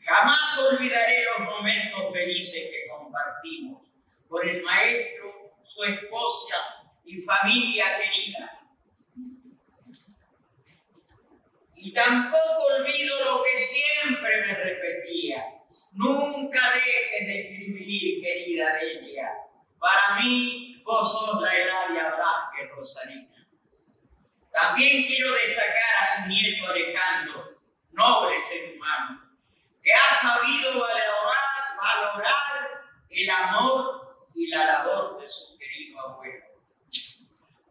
Jamás 0.00 0.58
olvidaré 0.58 1.24
los 1.24 1.48
momentos 1.48 2.12
felices 2.12 2.70
que 2.70 2.88
compartimos 2.90 3.88
con 4.28 4.46
el 4.46 4.62
Maestro 4.62 5.33
su 5.66 5.84
esposa 5.84 6.56
y 7.04 7.20
familia 7.22 7.96
querida. 7.98 8.60
Y 11.76 11.92
tampoco 11.92 12.64
olvido 12.78 13.24
lo 13.24 13.42
que 13.42 13.58
siempre 13.58 14.46
me 14.46 14.54
repetía. 14.54 15.44
Nunca 15.92 16.72
dejes 16.72 17.26
de 17.26 17.40
escribir, 17.40 18.22
querida 18.22 18.80
ella. 18.80 19.30
Para 19.78 20.18
mí, 20.18 20.82
vos 20.82 21.12
sos 21.12 21.40
la 21.42 21.54
Eladia 21.54 22.16
Vázquez 22.16 22.70
Rosarina. 22.70 23.46
También 24.50 25.04
quiero 25.06 25.32
destacar 25.34 25.94
a 26.00 26.14
su 26.14 26.28
nieto 26.28 26.66
Alejandro, 26.66 27.58
noble 27.92 28.40
ser 28.40 28.76
humano, 28.76 29.20
que 29.82 29.92
ha 29.92 30.14
sabido 30.14 30.80
valorar, 30.80 31.76
valorar 31.76 32.84
el 33.10 33.30
amor 33.30 34.30
y 34.34 34.46
la 34.46 34.64
labor 34.64 35.20
de 35.20 35.28
su 35.28 35.53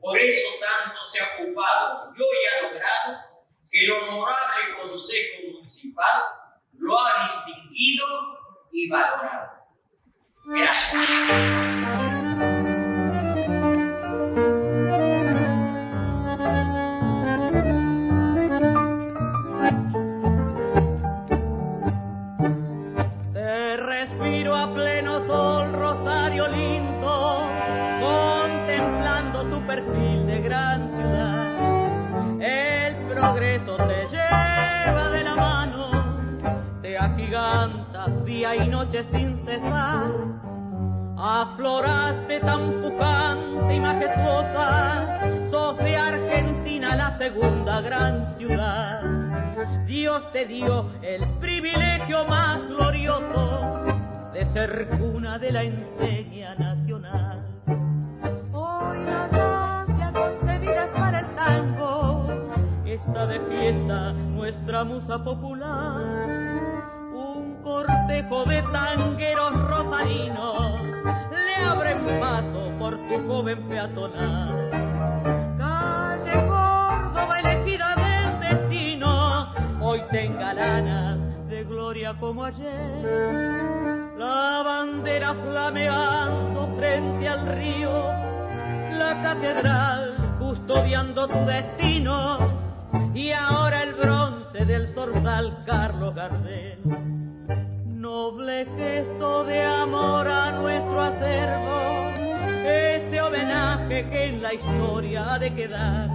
por 0.04 0.20
eso 0.20 0.50
tanto 0.60 1.02
se 1.12 1.20
ha 1.22 1.30
ocupado 1.34 2.12
y 2.14 2.22
hoy 2.22 2.38
ha 2.46 2.62
logrado 2.68 3.24
que 3.72 3.86
el 3.86 3.92
honorable 3.92 4.76
Consejo 4.82 5.54
Municipal 5.54 6.22
lo 6.74 7.00
ha 7.00 7.32
distinguido 7.32 8.06
y 8.74 8.90
valorado. 8.90 9.64
Gracias. 10.46 12.04
Día 38.26 38.56
y 38.56 38.68
noche 38.68 39.04
sin 39.06 39.38
cesar. 39.46 40.12
Afloraste 41.18 42.40
tan 42.40 42.82
pujante 42.82 43.76
y 43.76 43.80
majestuosa, 43.80 45.20
sos 45.50 45.78
de 45.78 45.96
Argentina 45.96 46.96
la 46.96 47.18
segunda 47.18 47.82
gran 47.82 48.36
ciudad. 48.38 49.02
Dios 49.86 50.32
te 50.32 50.46
dio 50.46 50.90
el 51.02 51.22
privilegio 51.40 52.26
más 52.26 52.68
glorioso 52.68 53.86
de 54.34 54.46
ser 54.48 54.90
cuna 54.98 55.38
de 55.40 55.52
la 55.52 55.64
enseña 55.64 56.56
nacional. 56.56 57.43
Está 62.94 63.26
de 63.28 63.40
fiesta 63.40 64.14
nuestra 64.14 64.84
musa 64.84 65.24
popular 65.24 66.84
cortejo 67.64 68.44
de 68.44 68.62
tangueros 68.62 69.54
rosarinos 69.68 70.82
le 71.32 71.56
abren 71.66 72.20
paso 72.20 72.72
por 72.78 72.98
tu 73.08 73.28
joven 73.28 73.64
peatonal. 73.70 74.70
Calle 75.58 76.34
Córdoba 76.48 77.40
elegida 77.40 77.96
del 77.96 78.40
destino, 78.42 79.54
hoy 79.82 80.02
tenga 80.12 80.54
lanas 80.54 81.18
de 81.50 81.64
gloria 81.64 82.14
como 82.20 82.44
ayer. 82.44 84.14
La 84.18 84.62
bandera 84.66 85.34
flameando 85.34 86.68
frente 86.76 87.30
al 87.30 87.48
río, 87.48 87.92
la 88.98 89.20
catedral 89.24 90.36
custodiando 90.38 91.28
tu 91.28 91.40
destino 91.46 92.63
y 93.14 93.32
ahora 93.32 93.84
el 93.84 93.94
bronce 93.94 94.66
del 94.66 94.94
zorzal 94.94 95.64
Carlos 95.66 96.16
Gardel 96.16 96.80
noble 98.04 98.68
gesto 98.78 99.46
de 99.46 99.64
amor 99.64 100.28
a 100.28 100.52
nuestro 100.52 101.02
acervo, 101.02 102.12
ese 102.66 103.22
homenaje 103.22 104.10
que 104.10 104.26
en 104.26 104.42
la 104.44 104.54
historia 104.54 105.34
ha 105.34 105.40
de 105.40 105.56
quedar, 105.56 106.10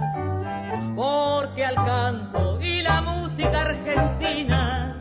porque 0.95 1.65
al 1.65 1.75
canto 1.75 2.61
y 2.61 2.83
la 2.83 3.01
música 3.01 3.61
argentina 3.61 4.97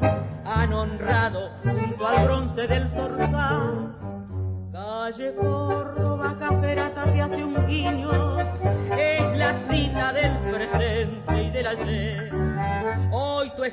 han 0.46 0.72
honrado 0.72 1.50
junto 1.62 2.08
al 2.08 2.24
bronce 2.24 2.66
del 2.66 2.88
zorzal. 2.88 3.94
Calle 4.72 5.34
Córdoba, 5.34 6.36
Caferata 6.38 7.02
te 7.04 7.20
hace 7.20 7.44
un 7.44 7.66
guiño, 7.66 8.37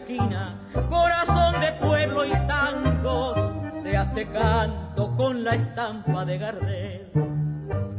esquina, 0.05 0.55
corazón 0.89 1.59
de 1.59 1.71
pueblo 1.73 2.25
y 2.25 2.31
tango, 2.47 3.33
se 3.81 3.97
hace 3.97 4.27
canto 4.27 5.15
con 5.15 5.43
la 5.43 5.55
estampa 5.55 6.23
de 6.25 6.37
Gardel. 6.37 7.11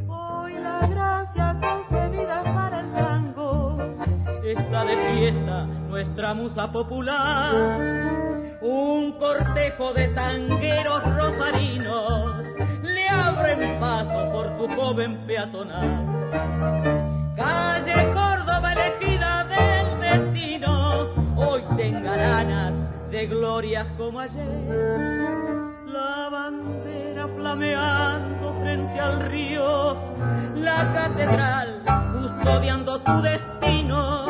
Hoy 0.09 0.55
la 0.55 0.87
gracia 0.87 1.57
concebida 1.61 2.43
para 2.45 2.81
el 2.81 2.93
tango 2.93 3.77
está 4.45 4.85
de 4.85 4.97
fiesta 4.97 5.65
nuestra 5.89 6.35
musa 6.35 6.71
popular. 6.71 7.55
Un 8.61 9.13
cortejo 9.19 9.93
de 9.93 10.09
tangueros 10.09 11.03
rosarinos 11.17 12.45
le 12.83 13.09
abren 13.09 13.81
paso 13.81 14.33
por 14.33 14.57
tu 14.59 14.69
joven 14.77 15.27
peatonal. 15.27 16.07
Calle 17.37 18.13
Córdoba 18.15 18.73
elegida 18.73 19.45
del 19.45 20.01
destino, 20.01 20.76
hoy 21.37 21.63
tenga 21.77 22.17
ganas 22.17 22.75
de 23.11 23.27
glorias 23.27 23.87
como 23.97 24.21
ayer. 24.21 24.49
La 25.87 26.29
bandera 26.31 27.29
flameando 27.29 28.55
frente 28.63 29.01
al 29.01 29.21
río, 29.31 29.97
la 30.57 30.93
catedral 30.93 31.83
custodiando 32.21 33.01
tu 33.01 33.23
destino, 33.23 34.27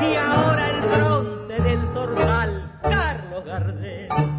y 0.00 0.16
ahora 0.16 0.70
el 0.70 0.80
bronce 0.88 1.62
del 1.62 1.86
zorzal, 1.94 2.70
Carlos 2.82 3.44
Gardel 3.44 4.29